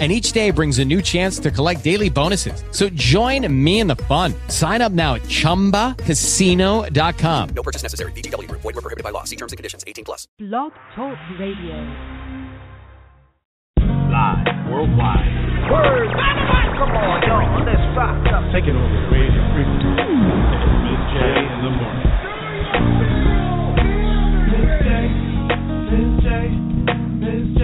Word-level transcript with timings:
and 0.00 0.10
each 0.10 0.32
day 0.32 0.50
brings 0.50 0.80
a 0.80 0.84
new 0.84 1.00
chance 1.00 1.38
to 1.38 1.52
collect 1.52 1.84
daily 1.84 2.10
bonuses. 2.10 2.64
So 2.72 2.88
join 2.88 3.46
me 3.64 3.78
in 3.78 3.86
the 3.86 3.94
fun. 3.94 4.34
Sign 4.48 4.82
up 4.82 4.90
now 4.90 5.14
at 5.14 5.22
ChumbaCasino.com. 5.22 7.48
No 7.54 7.62
purchase 7.62 7.84
necessary. 7.84 8.10
VGW. 8.12 8.50
Void 8.50 8.64
were 8.64 8.72
prohibited 8.72 9.04
by 9.04 9.10
law. 9.10 9.22
See 9.22 9.36
terms 9.36 9.52
and 9.52 9.56
conditions. 9.56 9.84
18 9.86 10.04
plus. 10.04 10.26
Blog 10.38 10.72
Talk 10.96 11.16
Radio. 11.38 11.76
Live 13.78 14.70
worldwide. 14.70 15.30
Word. 15.70 16.10
Come 16.78 16.90
on, 16.90 17.22
y'all. 17.22 17.64
Let's 17.64 17.86
rock 17.96 18.18
up. 18.34 18.42
Take 18.52 18.64
it 18.66 18.74
over 18.74 19.10
radio. 19.14 19.42
Miz 19.54 21.02
J 21.14 21.18
in 21.54 21.60
the 21.62 21.70
morning. 21.70 22.10
Miz 24.50 24.70
J, 24.84 24.88
Miz 25.90 26.12
J, 26.22 26.26
Miz 27.22 27.46
J 27.56 27.58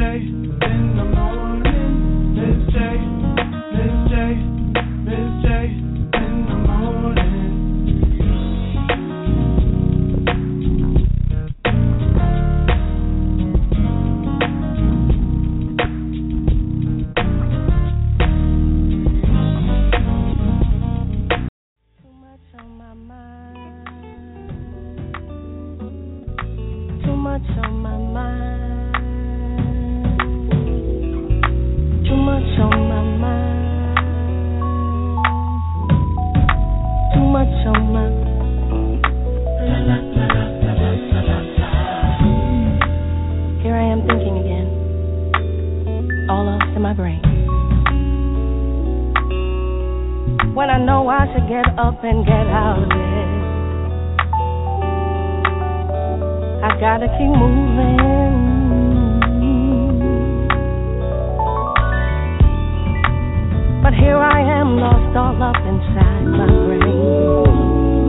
But 63.90 63.98
here 63.98 64.18
I 64.18 64.40
am, 64.60 64.76
lost 64.78 65.16
all 65.16 65.42
up 65.42 65.56
inside 65.66 66.22
my 66.22 66.46
brain. 66.46 68.06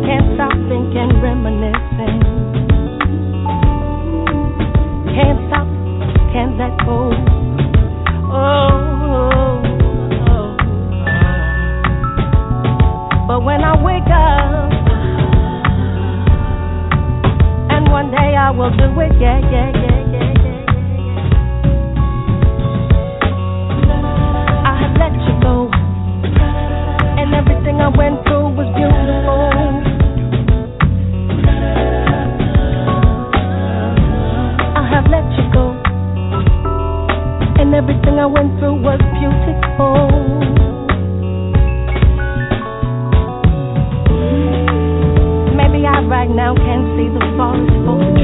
Can't 0.00 0.32
stop 0.32 0.56
thinking, 0.64 1.20
reminiscing. 1.20 2.24
Can't 5.12 5.40
stop, 5.52 5.68
can't 6.32 6.56
let 6.56 6.72
go. 6.88 7.12
Oh, 8.32 8.80
oh, 9.04 9.60
oh. 10.24 10.56
But 13.28 13.44
when 13.44 13.60
I 13.60 13.76
wake 13.84 14.08
up, 14.08 14.72
and 17.76 17.92
one 17.92 18.10
day 18.10 18.36
I 18.40 18.50
will 18.56 18.70
do 18.70 18.88
it, 19.00 19.12
yeah, 19.20 19.38
yeah, 19.52 19.70
yeah, 19.70 20.03
I 27.84 27.88
went 27.88 28.24
through 28.24 28.48
was 28.56 28.64
beautiful. 28.72 29.52
I 34.72 34.88
have 34.88 35.04
let 35.12 35.28
you 35.36 35.44
go, 35.52 35.76
and 37.60 37.74
everything 37.74 38.18
I 38.18 38.24
went 38.24 38.58
through 38.58 38.80
was 38.80 39.00
beautiful. 39.20 40.08
Maybe 45.54 45.84
I 45.84 46.00
right 46.08 46.30
now 46.30 46.54
can't 46.54 46.88
see 46.96 47.12
the 47.12 47.20
forest 47.36 47.68
for 47.84 48.23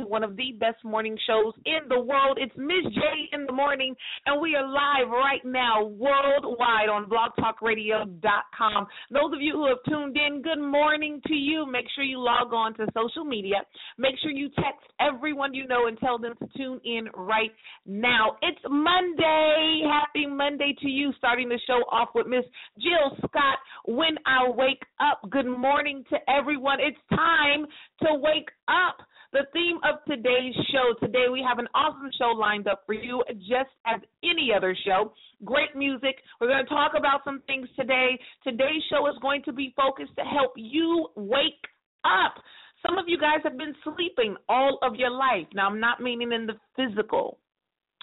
to 0.00 0.06
one 0.06 0.24
of 0.24 0.36
the 0.36 0.52
best 0.58 0.82
morning 0.84 1.16
shows 1.26 1.52
in 1.66 1.88
the 1.88 2.00
world. 2.00 2.38
It's 2.40 2.54
Miz 2.56 2.92
J 2.94 3.00
in 3.32 3.44
the 3.46 3.52
morning, 3.52 3.94
and 4.26 4.40
we 4.40 4.54
are 4.54 4.66
live 4.66 5.10
right 5.10 5.44
now 5.44 5.84
worldwide 5.84 6.88
on 6.88 7.06
blogtalkradio.com. 7.06 8.86
Those 9.10 9.32
of 9.32 9.40
you 9.40 9.52
who 9.52 9.68
have 9.68 9.78
tuned 9.88 10.16
in, 10.16 10.42
good 10.42 10.60
morning 10.60 11.20
to 11.26 11.34
you. 11.34 11.70
Make 11.70 11.86
sure 11.94 12.04
you 12.04 12.18
log 12.18 12.52
on 12.52 12.74
to 12.74 12.86
social 12.94 13.24
media. 13.24 13.56
Make 13.98 14.14
sure 14.22 14.30
you 14.30 14.48
text 14.56 14.86
everyone 15.00 15.54
you 15.54 15.66
know 15.66 15.86
and 15.86 15.98
tell 15.98 16.18
them 16.18 16.34
to 16.38 16.48
tune 16.56 16.80
in 16.84 17.08
right 17.14 17.50
now. 17.86 18.36
It's 18.42 18.60
Monday. 18.68 19.82
Happy 19.86 20.26
Monday 20.26 20.74
to 20.80 20.88
you. 20.88 21.12
Starting 21.18 21.48
the 21.48 21.60
show 21.66 21.82
off 21.92 22.10
with 22.14 22.26
Miss 22.26 22.44
Jill 22.78 23.16
Scott. 23.18 23.58
When 23.86 24.16
I 24.26 24.48
wake 24.48 24.82
up, 25.00 25.28
good 25.30 25.46
morning 25.46 26.04
to 26.10 26.16
everyone. 26.30 26.78
It's 26.80 26.98
time 27.10 27.66
to 28.02 28.14
wake 28.14 28.48
up. 28.68 29.06
The 29.32 29.46
theme 29.52 29.78
of 29.84 30.04
today's 30.08 30.54
show 30.72 30.92
today, 30.98 31.26
we 31.30 31.44
have 31.48 31.60
an 31.60 31.68
awesome 31.72 32.10
show 32.18 32.34
lined 32.36 32.66
up 32.66 32.82
for 32.84 32.94
you, 32.94 33.22
just 33.38 33.70
as 33.86 34.00
any 34.24 34.50
other 34.56 34.76
show. 34.84 35.12
Great 35.44 35.76
music. 35.76 36.16
We're 36.40 36.48
going 36.48 36.64
to 36.64 36.68
talk 36.68 36.92
about 36.98 37.20
some 37.24 37.40
things 37.46 37.68
today. 37.78 38.18
Today's 38.42 38.82
show 38.90 39.06
is 39.06 39.14
going 39.22 39.44
to 39.44 39.52
be 39.52 39.72
focused 39.76 40.16
to 40.18 40.24
help 40.24 40.54
you 40.56 41.06
wake 41.14 41.62
up. 42.04 42.42
Some 42.84 42.98
of 42.98 43.04
you 43.06 43.18
guys 43.18 43.38
have 43.44 43.56
been 43.56 43.74
sleeping 43.84 44.34
all 44.48 44.80
of 44.82 44.96
your 44.96 45.10
life. 45.10 45.46
Now, 45.54 45.68
I'm 45.68 45.78
not 45.78 46.00
meaning 46.00 46.32
in 46.32 46.48
the 46.48 46.54
physical. 46.74 47.38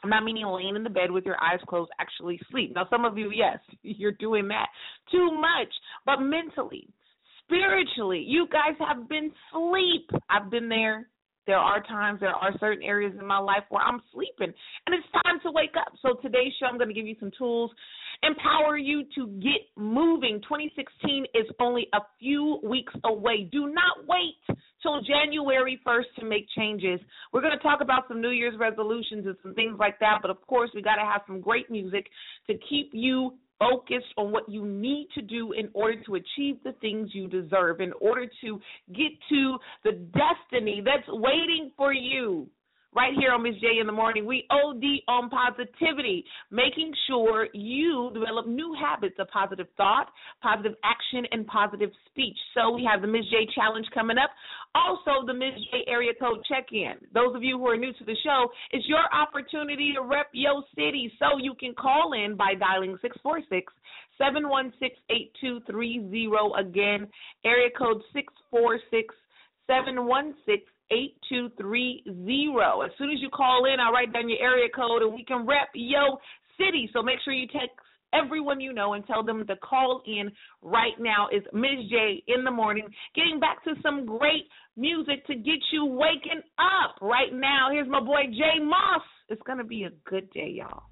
I'm 0.05 0.09
not 0.09 0.23
meaning 0.23 0.45
laying 0.45 0.77
in 0.77 0.83
the 0.85 0.89
bed 0.89 1.11
with 1.11 1.25
your 1.25 1.43
eyes 1.43 1.59
closed, 1.67 1.91
actually 1.99 2.39
sleep. 2.51 2.73
Now, 2.73 2.87
some 2.89 3.03
of 3.03 3.17
you, 3.17 3.31
yes, 3.35 3.57
you're 3.81 4.13
doing 4.13 4.47
that 4.47 4.67
too 5.11 5.31
much, 5.33 5.73
but 6.05 6.21
mentally, 6.21 6.87
spiritually, 7.43 8.23
you 8.25 8.47
guys 8.49 8.77
have 8.79 9.09
been 9.09 9.29
sleep. 9.51 10.09
I've 10.29 10.49
been 10.49 10.69
there. 10.69 11.09
There 11.47 11.57
are 11.57 11.81
times, 11.81 12.19
there 12.19 12.35
are 12.35 12.51
certain 12.59 12.83
areas 12.83 13.13
in 13.17 13.25
my 13.25 13.39
life 13.39 13.63
where 13.69 13.81
I'm 13.81 14.01
sleeping, 14.13 14.53
and 14.85 14.93
it's 14.93 15.07
time 15.23 15.39
to 15.43 15.51
wake 15.51 15.75
up. 15.79 15.93
So, 16.01 16.15
today's 16.21 16.51
show, 16.59 16.65
I'm 16.67 16.77
going 16.77 16.89
to 16.89 16.93
give 16.93 17.07
you 17.07 17.15
some 17.21 17.31
tools, 17.37 17.71
empower 18.21 18.77
you 18.77 19.03
to 19.15 19.27
get 19.39 19.63
moving. 19.77 20.41
2016 20.43 21.25
is 21.33 21.47
only 21.61 21.87
a 21.93 21.99
few 22.19 22.59
weeks 22.63 22.93
away. 23.05 23.47
Do 23.49 23.73
not 23.73 24.05
wait 24.07 24.57
till 24.83 24.99
January 25.01 25.79
1st 25.87 26.19
to 26.19 26.25
make 26.25 26.47
changes. 26.55 26.99
We're 27.31 27.41
going 27.41 27.57
to 27.57 27.63
talk 27.63 27.79
about 27.81 28.03
some 28.09 28.21
New 28.21 28.31
Year's 28.31 28.59
resolutions 28.59 29.25
and 29.25 29.35
some 29.41 29.53
things 29.53 29.77
like 29.79 29.99
that, 29.99 30.19
but 30.21 30.29
of 30.29 30.45
course, 30.47 30.69
we 30.75 30.81
got 30.81 30.95
to 30.95 31.05
have 31.05 31.21
some 31.27 31.39
great 31.39 31.71
music 31.71 32.07
to 32.47 32.55
keep 32.69 32.89
you 32.91 33.35
focused 33.59 34.13
on 34.17 34.31
what 34.31 34.47
you 34.49 34.65
need 34.65 35.07
to 35.15 35.21
do 35.21 35.53
in 35.53 35.69
order 35.73 36.01
to 36.05 36.15
achieve 36.15 36.57
the 36.63 36.73
things 36.81 37.09
you 37.13 37.27
deserve, 37.27 37.81
in 37.81 37.93
order 38.01 38.25
to 38.41 38.59
get 38.93 39.11
to 39.29 39.57
the 39.83 39.93
destiny 40.13 40.81
that's 40.83 41.07
waiting 41.07 41.71
for 41.75 41.93
you 41.93 42.47
right 42.97 43.13
here 43.13 43.31
on 43.31 43.43
Miz 43.43 43.53
J 43.61 43.77
in 43.79 43.85
the 43.85 43.93
morning. 43.93 44.25
We 44.25 44.47
OD 44.49 45.05
on 45.07 45.29
positivity, 45.29 46.25
making 46.49 46.91
sure 47.05 47.47
you 47.53 48.09
develop 48.11 48.47
new 48.47 48.73
habits 48.73 49.13
of 49.19 49.27
positive 49.29 49.67
thought, 49.77 50.07
positive 50.41 50.73
action, 50.83 51.23
and 51.31 51.45
positive 51.45 51.91
speech. 52.09 52.35
So 52.55 52.71
we 52.71 52.83
have 52.89 53.01
the 53.01 53.07
Miz 53.07 53.21
J 53.29 53.45
challenge 53.53 53.85
coming 53.93 54.17
up. 54.17 54.31
Also, 54.73 55.27
the 55.27 55.33
Miz 55.33 55.53
J 55.69 55.85
area 55.85 56.11
code 56.19 56.41
check 56.49 56.65
in. 56.71 56.97
Those 57.13 57.35
of 57.35 57.43
you 57.43 57.59
who 57.59 57.67
are 57.67 57.77
new 57.77 57.93
to 57.93 58.03
the 58.03 58.17
show, 58.23 58.49
it's 58.71 58.87
your 58.89 59.05
opportunity 59.13 59.93
to 59.93 60.01
rep 60.01 60.29
your 60.33 60.63
city. 60.73 61.13
So 61.19 61.37
you 61.37 61.53
can 61.53 61.75
call 61.75 62.13
in 62.13 62.35
by 62.35 62.55
dialing 62.57 62.97
646 63.03 63.71
716 64.17 64.97
8230. 65.37 66.65
Again, 66.65 67.07
area 67.45 67.69
code 67.77 68.01
646 68.13 69.13
716 69.69 70.65
8230. 70.91 72.03
As 72.85 72.91
soon 72.97 73.11
as 73.11 73.21
you 73.21 73.29
call 73.29 73.65
in, 73.65 73.79
I'll 73.79 73.91
write 73.91 74.13
down 74.13 74.29
your 74.29 74.39
area 74.39 74.67
code 74.73 75.01
and 75.01 75.13
we 75.13 75.23
can 75.23 75.45
rep 75.45 75.69
yo 75.73 76.17
city. 76.57 76.89
So 76.93 77.01
make 77.03 77.19
sure 77.23 77.33
you 77.33 77.47
text 77.47 77.75
everyone 78.13 78.61
you 78.61 78.73
know 78.73 78.93
and 78.93 79.05
tell 79.05 79.23
them 79.23 79.45
to 79.45 79.55
call 79.57 80.01
in 80.05 80.31
right 80.61 80.97
now. 80.99 81.27
Is 81.31 81.43
Miz 81.53 81.89
J 81.89 82.23
in 82.27 82.43
the 82.43 82.51
morning. 82.51 82.87
Getting 83.15 83.39
back 83.39 83.63
to 83.65 83.73
some 83.81 84.05
great 84.05 84.47
music 84.75 85.25
to 85.27 85.35
get 85.35 85.59
you 85.71 85.85
waking 85.85 86.41
up 86.57 86.95
right 87.01 87.33
now. 87.33 87.69
Here's 87.71 87.87
my 87.87 87.99
boy 87.99 88.23
J 88.31 88.63
Moss. 88.63 89.01
It's 89.29 89.41
going 89.43 89.57
to 89.57 89.63
be 89.63 89.83
a 89.83 89.91
good 90.09 90.31
day, 90.31 90.53
y'all. 90.55 90.83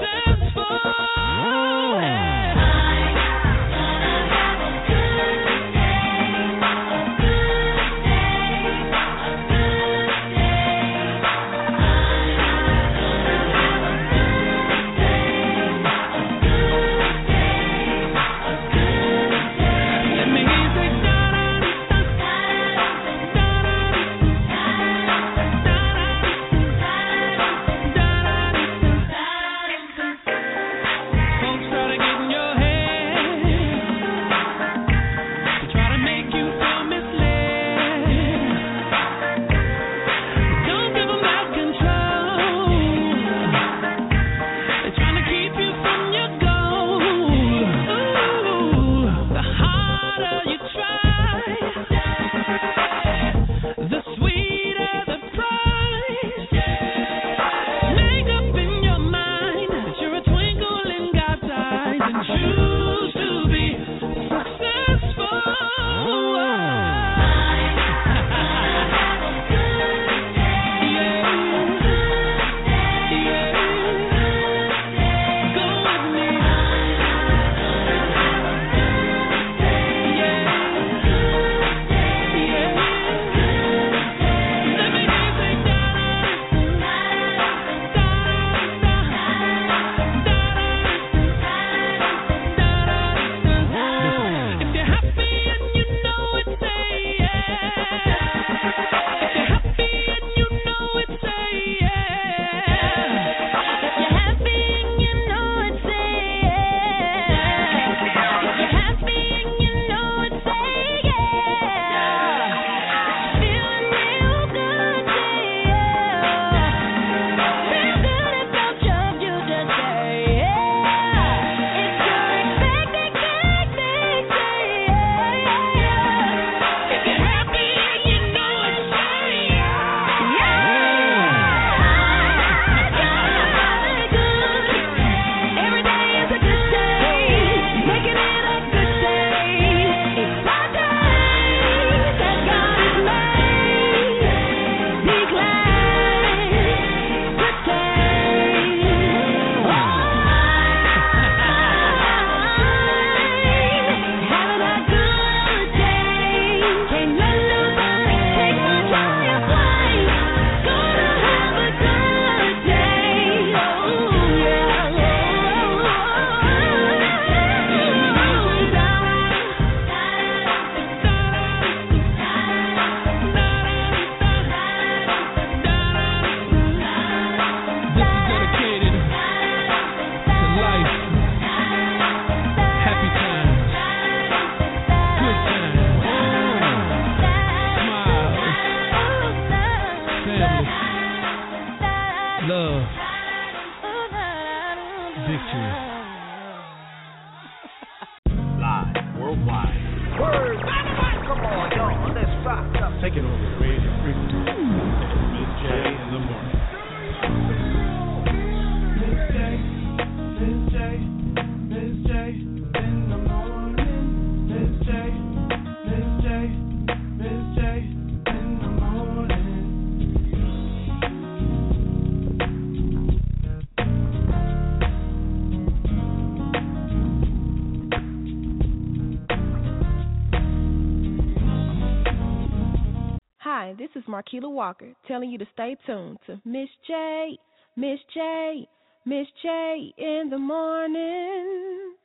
Marquita 234.22 234.50
Walker 234.50 234.94
telling 235.08 235.32
you 235.32 235.38
to 235.38 235.48
stay 235.54 235.76
tuned 235.86 236.18
to 236.28 236.40
Miz 236.46 236.70
J, 236.88 237.38
Miz 237.76 238.00
J, 238.14 238.68
Miz 239.06 239.26
J 239.42 239.94
in 239.98 240.30
the 240.30 240.38
morning. 240.38 241.96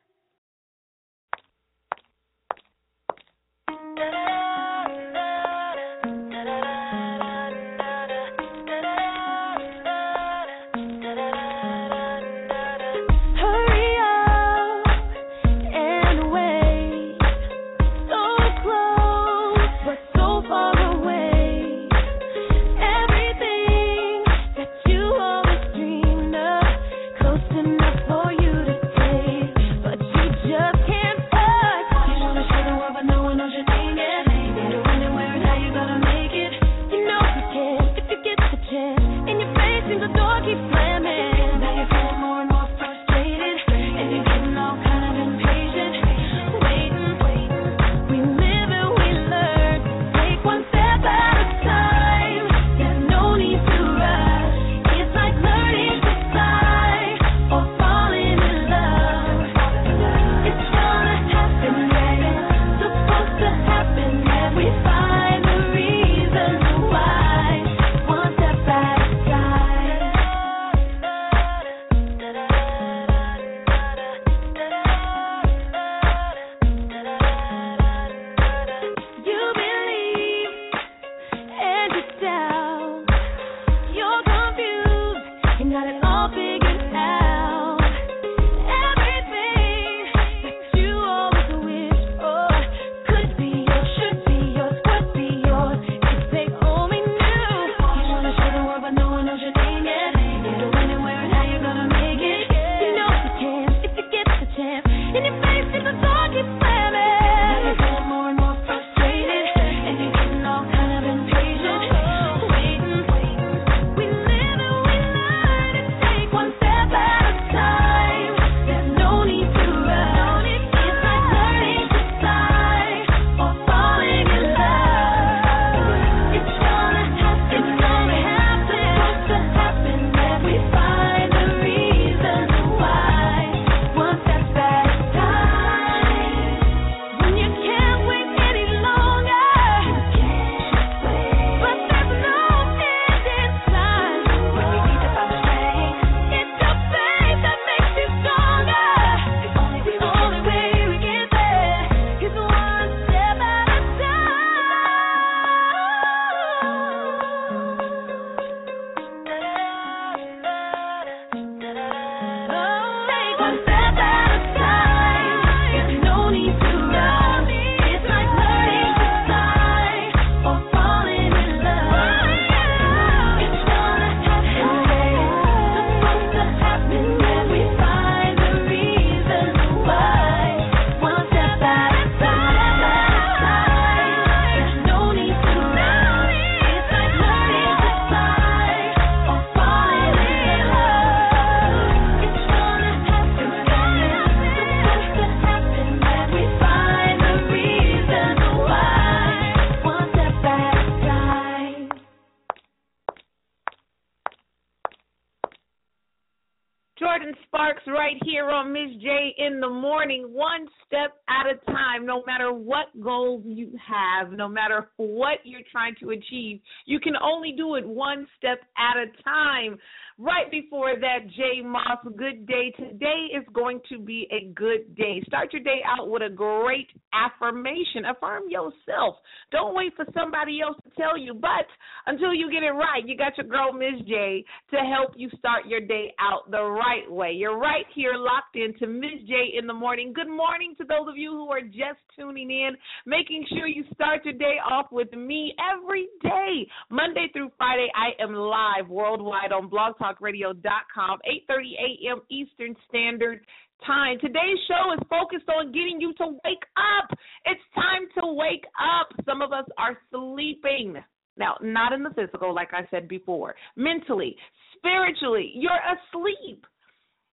no 214.37 214.49
matter 214.49 214.89
what 214.97 215.39
you're 215.45 215.61
trying 215.71 215.95
to 216.01 216.11
achieve. 216.11 216.61
You 216.85 217.01
can 217.01 217.15
only 217.23 217.53
do 217.53 217.77
it 217.77 217.87
one 217.87 218.27
step 218.39 218.61
at 218.77 218.97
a 218.97 219.07
time. 219.23 219.79
Right 220.19 220.51
before 220.51 220.95
that, 220.99 221.29
J 221.37 221.61
Moss, 221.63 221.99
good 222.17 222.47
day. 222.47 222.73
Today 222.79 223.29
is 223.37 223.45
going 223.53 223.81
to 223.91 223.99
be 223.99 224.27
a 224.33 224.51
good 224.55 224.97
day. 224.97 225.23
Start 225.27 225.53
your 225.53 225.63
day 225.63 225.81
out 225.85 226.09
with 226.09 226.23
a 226.23 226.31
great 226.31 226.89
affirmation. 227.13 228.07
Affirm 228.09 228.45
yourself. 228.49 229.17
Don't 229.53 229.77
wait 229.77 229.93
for 229.95 230.07
somebody 230.15 230.63
else 230.63 230.77
to 230.85 230.91
tell 230.97 231.19
you. 231.19 231.35
But 231.35 231.69
until 232.07 232.33
you 232.33 232.51
get 232.51 232.63
it 232.63 232.71
right, 232.71 233.05
you 233.05 233.15
got 233.15 233.37
your 233.37 233.47
girl, 233.47 233.75
Miz 233.75 234.01
J, 234.09 234.43
to 234.71 234.77
help 234.79 235.13
you 235.17 235.29
start 235.37 235.67
your 235.67 235.81
day 235.81 236.15
out 236.19 236.51
the 236.51 236.63
right 236.63 237.05
way. 237.11 237.33
You're 237.33 237.59
right 237.59 237.85
here 237.95 238.15
locked 238.17 238.57
into 238.57 238.87
Miz 238.87 239.21
J 239.29 239.53
in 239.59 239.67
the 239.67 239.75
morning. 239.75 240.15
Good 240.15 240.31
morning 240.31 240.75
to 240.79 240.85
those 240.85 241.09
of 241.11 241.19
you 241.19 241.33
who 241.33 241.51
are 241.51 241.61
just 241.61 242.01
tuning 242.19 242.51
in, 242.51 242.71
making 243.05 243.45
sure 243.51 243.67
you 243.67 243.85
start 243.93 244.25
your 244.25 244.33
day 244.33 244.57
off 244.67 244.87
with 244.91 245.13
me 245.13 245.55
every 245.61 246.09
day. 246.23 246.67
Monday 246.89 247.27
through 247.35 247.51
Friday, 247.59 247.89
I 247.95 248.23
am 248.23 248.33
live 248.33 248.89
worldwide 248.89 249.53
on 249.53 249.69
Blog 249.69 249.99
Talk 249.99 250.06
blogtalkradio.com, 250.15 251.19
8.30 251.51 252.09
a.m. 252.09 252.21
Eastern 252.31 252.75
Standard 252.89 253.41
Time. 253.87 254.19
Today's 254.21 254.59
show 254.69 254.93
is 254.95 255.01
focused 255.11 255.49
on 255.49 255.73
getting 255.73 256.01
you 256.01 256.13
to 256.15 256.39
wake 256.45 256.65
up. 256.77 257.19
It's 257.45 257.61
time 257.75 258.09
to 258.19 258.33
wake 258.33 258.65
up. 258.79 259.09
Some 259.25 259.43
of 259.43 259.53
us 259.53 259.67
are 259.79 259.99
sleeping. 260.11 260.97
Now, 261.37 261.57
not 261.61 261.93
in 261.93 262.03
the 262.03 262.11
physical, 262.11 262.55
like 262.55 262.71
I 262.73 262.87
said 262.91 263.09
before. 263.09 263.55
Mentally, 263.77 264.37
spiritually, 264.77 265.53
you're 265.55 265.71
asleep. 265.73 266.65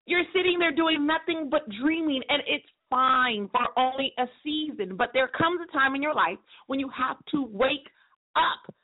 You're 0.06 0.26
sitting 0.36 0.60
there 0.60 0.74
doing 0.74 1.08
nothing 1.08 1.50
but 1.50 1.62
dreaming, 1.82 2.22
and 2.28 2.44
it's 2.46 2.66
fine 2.90 3.50
for 3.52 3.68
only 3.80 4.12
a 4.18 4.26
season. 4.44 4.98
But 4.98 5.12
there 5.14 5.30
comes 5.30 5.62
a 5.68 5.72
time 5.72 5.96
in 5.96 6.02
your 6.02 6.14
life 6.14 6.38
when 6.68 6.80
you 6.80 6.90
have 6.90 7.18
to 7.32 7.48
wake 7.50 7.88
up. 8.36 8.76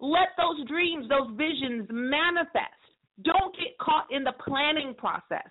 Let 0.00 0.34
those 0.36 0.66
dreams, 0.66 1.08
those 1.08 1.30
visions 1.36 1.86
manifest. 1.90 2.74
Don't 3.22 3.54
get 3.56 3.78
caught 3.80 4.06
in 4.10 4.24
the 4.24 4.32
planning 4.44 4.94
process. 4.98 5.46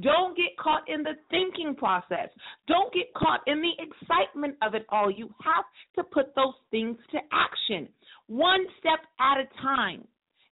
Don't 0.00 0.36
get 0.36 0.56
caught 0.58 0.88
in 0.88 1.02
the 1.02 1.14
thinking 1.30 1.74
process. 1.74 2.28
Don't 2.68 2.92
get 2.94 3.12
caught 3.14 3.40
in 3.46 3.60
the 3.60 3.72
excitement 3.82 4.56
of 4.62 4.74
it 4.74 4.86
all. 4.90 5.10
You 5.10 5.28
have 5.42 5.64
to 5.96 6.04
put 6.04 6.34
those 6.36 6.54
things 6.70 6.96
to 7.10 7.18
action, 7.32 7.88
one 8.28 8.64
step 8.78 9.00
at 9.18 9.38
a 9.38 9.62
time. 9.62 10.06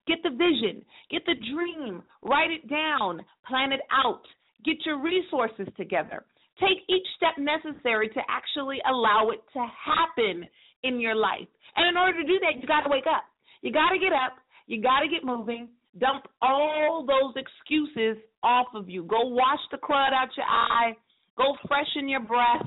Get 0.08 0.18
the 0.22 0.30
vision, 0.30 0.84
get 1.10 1.22
the 1.26 1.34
dream, 1.52 2.02
write 2.22 2.50
it 2.50 2.68
down, 2.68 3.20
plan 3.46 3.72
it 3.72 3.80
out, 3.90 4.22
get 4.64 4.76
your 4.84 5.02
resources 5.02 5.66
together. 5.76 6.24
Take 6.60 6.78
each 6.88 7.06
step 7.16 7.36
necessary 7.38 8.08
to 8.08 8.20
actually 8.28 8.78
allow 8.88 9.30
it 9.30 9.40
to 9.52 9.66
happen 9.74 10.46
in 10.84 11.00
your 11.00 11.14
life. 11.14 11.48
And 11.76 11.88
in 11.88 11.96
order 11.96 12.22
to 12.22 12.26
do 12.26 12.38
that, 12.40 12.60
you 12.60 12.66
got 12.66 12.82
to 12.82 12.90
wake 12.90 13.06
up. 13.06 13.24
You 13.62 13.72
got 13.72 13.90
to 13.90 13.98
get 13.98 14.12
up. 14.12 14.38
You 14.66 14.80
got 14.80 15.00
to 15.00 15.08
get 15.08 15.24
moving. 15.24 15.68
Dump 15.98 16.24
all 16.42 17.06
those 17.06 17.34
excuses 17.36 18.22
off 18.42 18.66
of 18.74 18.88
you. 18.88 19.04
Go 19.04 19.28
wash 19.28 19.60
the 19.70 19.78
crud 19.78 20.12
out 20.12 20.28
your 20.36 20.46
eye. 20.46 20.96
Go 21.36 21.56
freshen 21.66 22.08
your 22.08 22.20
breath. 22.20 22.66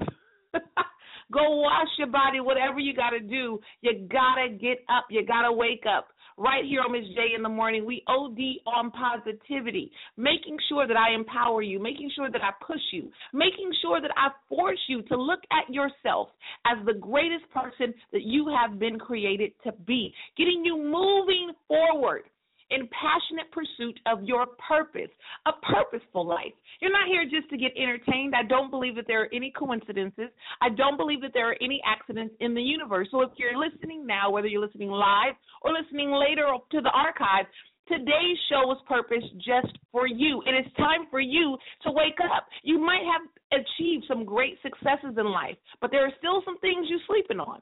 Go 1.32 1.58
wash 1.58 1.88
your 2.00 2.08
body, 2.08 2.40
whatever 2.40 2.80
you 2.80 2.96
got 2.96 3.12
to 3.12 3.20
do. 3.20 3.60
You 3.82 4.08
got 4.12 4.36
to 4.36 4.50
get 4.50 4.80
up. 4.90 5.06
You 5.12 5.26
got 5.26 5.44
to 5.44 5.52
wake 5.52 5.84
up. 5.88 6.08
Right 6.38 6.64
here 6.64 6.82
on 6.82 6.94
Miz 6.94 7.04
J 7.16 7.36
in 7.36 7.44
the 7.44 7.50
morning, 7.50 7.86
we 7.86 8.02
OD 8.08 8.40
on 8.66 8.92
positivity, 8.92 9.92
making 10.16 10.58
sure 10.70 10.88
that 10.88 10.96
I 10.96 11.14
empower 11.14 11.62
you, 11.62 11.82
making 11.82 12.10
sure 12.16 12.32
that 12.32 12.42
I 12.42 12.52
push 12.66 12.80
you, 12.94 13.12
making 13.34 13.72
sure 13.82 14.00
that 14.02 14.12
I 14.16 14.30
force 14.48 14.80
you 14.88 15.02
to 15.04 15.18
look 15.18 15.42
at 15.52 15.72
yourself 15.72 16.30
as 16.66 16.78
the 16.86 16.94
greatest 16.94 17.44
person 17.52 17.94
that 18.14 18.24
you 18.24 18.48
have 18.48 18.80
been 18.80 18.98
created 18.98 19.52
to 19.66 19.74
be, 19.86 20.14
getting 20.38 20.64
you 20.64 20.78
moving 20.78 21.52
forward 21.68 22.24
in 22.72 22.88
passionate 22.90 23.52
pursuit 23.52 24.00
of 24.06 24.24
your 24.24 24.46
purpose, 24.68 25.10
a 25.46 25.52
purposeful 25.64 26.26
life. 26.26 26.54
You're 26.82 26.92
not 26.92 27.08
here 27.08 27.26
just 27.26 27.50
to 27.50 27.58
get 27.58 27.72
entertained. 27.78 28.34
I 28.36 28.44
don't 28.44 28.70
believe 28.70 28.96
that 28.96 29.06
there 29.08 29.24
are 29.24 29.30
any 29.34 29.52
coincidences. 29.52 30.30
I 30.62 30.70
don't 30.70 30.98
believe 30.98 31.22
that 31.22 31.32
there 31.34 31.50
are 31.50 31.58
any 31.62 31.82
accidents 31.86 32.36
in 32.40 32.54
the 32.54 32.62
universe. 32.62 33.08
So 33.12 33.22
if 33.22 33.32
you're 33.38 33.58
listening 33.58 34.06
now, 34.06 34.30
whether 34.30 34.48
you're 34.48 34.66
listening 34.66 34.90
live 34.90 35.34
or 35.62 35.72
listening 35.74 36.12
later 36.12 36.48
to 36.72 36.82
the 36.82 36.92
archive, 36.92 37.46
Today's 37.90 38.38
show 38.50 38.72
is 38.72 38.78
purposed 38.88 39.34
just 39.38 39.76
for 39.92 40.06
you. 40.06 40.44
It 40.46 40.52
is 40.52 40.72
time 40.78 41.10
for 41.10 41.20
you 41.20 41.58
to 41.82 41.92
wake 41.92 42.20
up. 42.36 42.46
You 42.62 42.78
might 42.80 43.02
have 43.02 43.60
achieved 43.60 44.06
some 44.08 44.26
great 44.26 44.60
successes 44.62 45.18
in 45.18 45.26
life, 45.26 45.58
but 45.82 45.90
there 45.90 46.06
are 46.06 46.14
still 46.20 46.44
some 46.46 46.60
things 46.60 46.86
you're 46.88 47.00
sleeping 47.08 47.40
on 47.40 47.62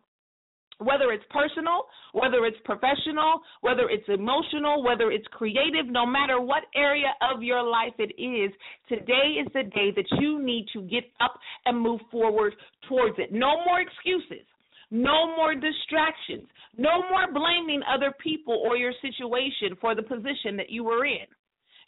whether 0.80 1.12
it's 1.12 1.24
personal, 1.30 1.86
whether 2.14 2.46
it's 2.46 2.58
professional, 2.64 3.42
whether 3.62 3.90
it's 3.90 4.08
emotional, 4.08 4.84
whether 4.84 5.12
it's 5.12 5.28
creative, 5.32 5.88
no 5.88 6.06
matter 6.06 6.40
what 6.40 6.64
area 6.76 7.14
of 7.22 7.42
your 7.42 7.64
life 7.64 7.94
it 7.98 8.14
is, 8.22 8.52
today 8.88 9.42
is 9.42 9.48
the 9.54 9.64
day 9.64 9.92
that 9.96 10.06
you 10.20 10.44
need 10.44 10.68
to 10.74 10.82
get 10.84 11.06
up 11.20 11.40
and 11.66 11.80
move 11.80 12.02
forward 12.12 12.54
towards 12.88 13.18
it. 13.18 13.32
No 13.32 13.64
more 13.66 13.82
excuses. 13.82 14.46
No 14.90 15.36
more 15.36 15.54
distractions. 15.54 16.48
No 16.78 17.02
more 17.10 17.32
blaming 17.34 17.82
other 17.92 18.14
people 18.24 18.64
or 18.66 18.78
your 18.78 18.94
situation 19.02 19.76
for 19.82 19.96
the 19.96 20.04
position 20.04 20.56
that 20.58 20.70
you 20.70 20.84
were 20.84 21.06
in. 21.06 21.26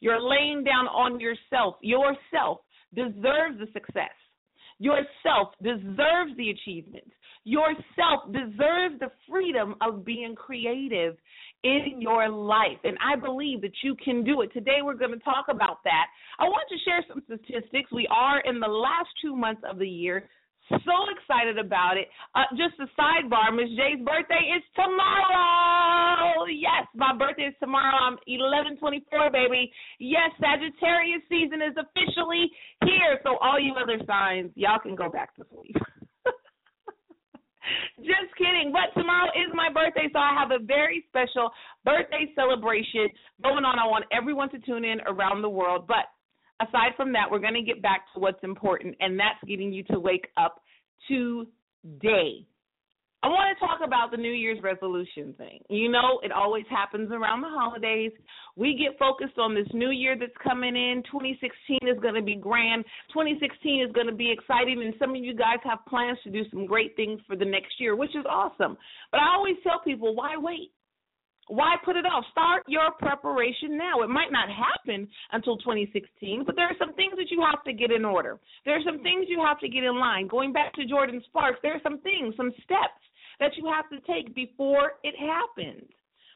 You're 0.02 0.22
laying 0.22 0.64
down 0.64 0.88
on 0.88 1.20
yourself. 1.20 1.76
Yourself 1.82 2.60
deserves 2.94 3.60
the 3.60 3.68
success. 3.74 4.16
Yourself 4.80 5.54
deserves 5.62 6.36
the 6.38 6.50
achievements. 6.50 7.12
Yourself 7.44 8.32
deserves 8.32 9.00
the 9.00 9.12
freedom 9.30 9.76
of 9.82 10.06
being 10.06 10.36
creative 10.36 11.16
in 11.64 11.96
your 12.00 12.30
life. 12.30 12.78
And 12.84 12.98
I 13.04 13.16
believe 13.20 13.62
that 13.62 13.74
you 13.84 13.96
can 14.04 14.24
do 14.24 14.42
it. 14.42 14.54
Today 14.54 14.80
we're 14.84 14.94
going 14.94 15.12
to 15.12 15.20
talk 15.20 15.46
about 15.50 15.84
that. 15.84 16.06
I 16.40 16.46
want 16.46 16.68
to 16.70 16.78
share 16.86 17.04
some 17.08 17.22
statistics. 17.26 17.92
We 17.92 18.08
are 18.12 18.40
in 18.42 18.60
the 18.60 18.68
last 18.68 19.10
two 19.22 19.36
months 19.36 19.62
of 19.70 19.80
the 19.80 19.88
year. 19.88 20.30
So 20.70 20.94
excited 21.18 21.58
about 21.58 21.98
it. 21.98 22.10
Uh, 22.36 22.46
just 22.52 22.78
a 22.80 22.86
sidebar, 22.94 23.50
Miz 23.56 23.70
J's 23.70 24.06
birthday 24.06 24.54
is 24.56 24.64
tomorrow. 24.76 26.46
Yes, 26.46 26.86
my 26.94 27.18
birthday 27.18 27.50
is 27.50 27.56
tomorrow. 27.60 27.98
I'm 27.98 28.18
eleven 28.28 28.78
twenty 28.78 29.04
four, 29.10 29.32
baby. 29.32 29.72
Yes, 29.98 30.30
Sagittarius 30.40 31.24
season 31.28 31.64
is 31.64 31.74
officially 31.74 32.52
here. 32.86 33.20
So 33.24 33.38
all 33.42 33.60
you 33.60 33.74
other 33.82 33.98
signs, 34.06 34.52
y'all 34.54 34.78
can 34.78 34.94
go 34.94 35.10
back 35.10 35.36
to 35.38 35.46
sleep. 35.52 35.76
Just 37.98 38.36
kidding. 38.38 38.72
But 38.72 38.98
tomorrow 39.00 39.30
is 39.36 39.52
my 39.54 39.70
birthday, 39.72 40.08
so 40.12 40.20
I 40.20 40.34
have 40.38 40.52
a 40.52 40.64
very 40.64 41.06
special 41.10 41.52
birthday 41.86 42.32
celebration 42.36 43.10
going 43.44 43.66
on. 43.66 43.80
I 43.80 43.86
want 43.86 44.06
everyone 44.12 44.50
to 44.52 44.60
tune 44.60 44.86
in 44.86 45.02
around 45.02 45.42
the 45.42 45.50
world. 45.50 45.88
But 45.88 46.08
aside 46.66 46.92
from 46.96 47.12
that, 47.14 47.30
we're 47.30 47.40
going 47.40 47.54
to 47.54 47.62
get 47.62 47.82
back 47.82 48.06
to 48.14 48.20
what's 48.20 48.44
important, 48.44 48.96
and 49.00 49.20
that's 49.20 49.40
getting 49.48 49.72
you 49.74 49.84
to 49.92 50.00
wake 50.00 50.28
up 50.38 50.62
today. 51.08 52.46
I 53.22 53.28
want 53.28 53.52
to 53.52 53.60
talk 53.60 53.80
about 53.84 54.12
the 54.12 54.18
New 54.18 54.32
Year's 54.32 54.64
resolution 54.64 55.34
thing. 55.38 55.60
You 55.68 55.92
know, 55.92 56.22
it 56.24 56.32
always 56.32 56.64
happens 56.70 57.12
around 57.12 57.42
the 57.42 57.50
holidays. 57.50 58.14
We 58.56 58.80
get 58.80 58.98
focused 58.98 59.38
on 59.38 59.54
this 59.54 59.68
new 59.74 59.92
year 59.92 60.16
that's 60.18 60.32
coming 60.42 60.74
in. 60.74 61.04
2016 61.12 61.80
is 61.84 62.00
going 62.00 62.16
to 62.16 62.22
be 62.22 62.36
grand. 62.36 62.86
2016 63.12 63.84
is 63.84 63.92
going 63.92 64.08
to 64.08 64.16
be 64.16 64.32
exciting, 64.32 64.82
and 64.82 64.94
some 64.98 65.10
of 65.12 65.18
you 65.18 65.36
guys 65.36 65.60
have 65.66 65.80
plans 65.86 66.18
to 66.24 66.30
do 66.32 66.44
some 66.50 66.66
great 66.66 66.96
things 66.96 67.20
for 67.28 67.36
the 67.36 67.44
next 67.44 67.76
year, 67.78 67.94
which 67.98 68.16
is 68.16 68.24
awesome. 68.24 68.78
But 69.12 69.20
I 69.20 69.36
always 69.36 69.56
tell 69.64 69.82
people, 69.84 70.16
why 70.16 70.38
wait? 70.38 70.72
Why 71.50 71.76
put 71.84 71.98
it 71.98 72.06
off? 72.06 72.24
Start 72.32 72.64
your 72.68 72.92
preparation 73.00 73.76
now. 73.76 74.02
It 74.04 74.10
might 74.10 74.32
not 74.32 74.48
happen 74.48 75.10
until 75.34 75.58
2016, 75.58 76.44
but 76.46 76.56
there 76.56 76.68
are 76.68 76.78
some 76.80 76.94
things 76.94 77.16
that 77.18 77.32
you 77.32 77.44
have 77.44 77.64
to 77.66 77.74
get 77.74 77.92
in 77.92 78.06
order. 78.06 78.40
There 78.64 78.78
are 78.78 78.86
some 78.86 79.02
things 79.02 79.26
you 79.28 79.44
have 79.44 79.60
to 79.60 79.68
get 79.68 79.84
in 79.84 80.00
line. 80.00 80.28
Going 80.28 80.54
back 80.54 80.74
to 80.76 80.86
Jordin 80.86 81.26
Sparks, 81.26 81.58
there 81.64 81.74
are 81.74 81.82
some 81.84 82.00
things, 82.02 82.36
some 82.38 82.54
steps 82.64 83.02
that 83.40 83.56
you 83.58 83.66
have 83.72 83.90
to 83.90 84.00
take 84.12 84.34
before 84.36 84.94
it 85.04 85.16
happens. 85.18 85.90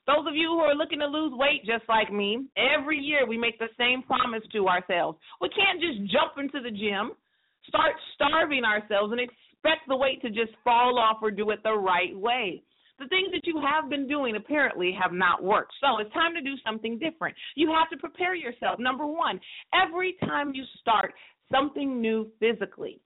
Those 0.06 0.28
of 0.28 0.36
you 0.36 0.50
who 0.50 0.60
are 0.60 0.76
looking 0.76 1.00
to 1.00 1.08
lose 1.08 1.32
weight 1.36 1.66
just 1.66 1.88
like 1.88 2.12
me, 2.12 2.48
every 2.58 2.98
year 2.98 3.26
we 3.26 3.38
make 3.38 3.58
the 3.60 3.72
same 3.78 4.04
promise 4.04 4.44
to 4.52 4.68
ourselves. 4.68 5.18
We 5.40 5.50
can't 5.50 5.80
just 5.80 6.12
jump 6.12 6.34
into 6.38 6.60
the 6.62 6.76
gym, 6.76 7.12
start 7.68 7.94
starving 8.14 8.66
ourselves, 8.66 9.14
and 9.14 9.22
expect 9.22 9.88
the 9.88 9.96
weight 9.96 10.22
to 10.22 10.30
just 10.30 10.52
fall 10.64 11.00
off 11.00 11.18
or 11.22 11.32
do 11.32 11.52
it 11.52 11.64
the 11.64 11.74
right 11.74 12.18
way. 12.18 12.64
The 13.00 13.08
things 13.08 13.32
that 13.32 13.48
you 13.48 13.62
have 13.62 13.90
been 13.90 14.08
doing 14.08 14.36
apparently 14.36 14.96
have 15.02 15.14
not 15.14 15.42
worked. 15.42 15.74
So 15.82 16.00
it's 16.00 16.14
time 16.14 16.34
to 16.36 16.42
do 16.42 16.56
something 16.66 17.00
different. 17.00 17.36
You 17.56 17.74
have 17.74 17.90
to 17.90 17.98
prepare 17.98 18.36
yourself. 18.36 18.80
Number 18.80 19.08
one, 19.08 19.40
every 19.74 20.16
time 20.22 20.54
you 20.54 20.64
start 20.80 21.14
something 21.52 22.02
new 22.02 22.30
physically, 22.40 23.00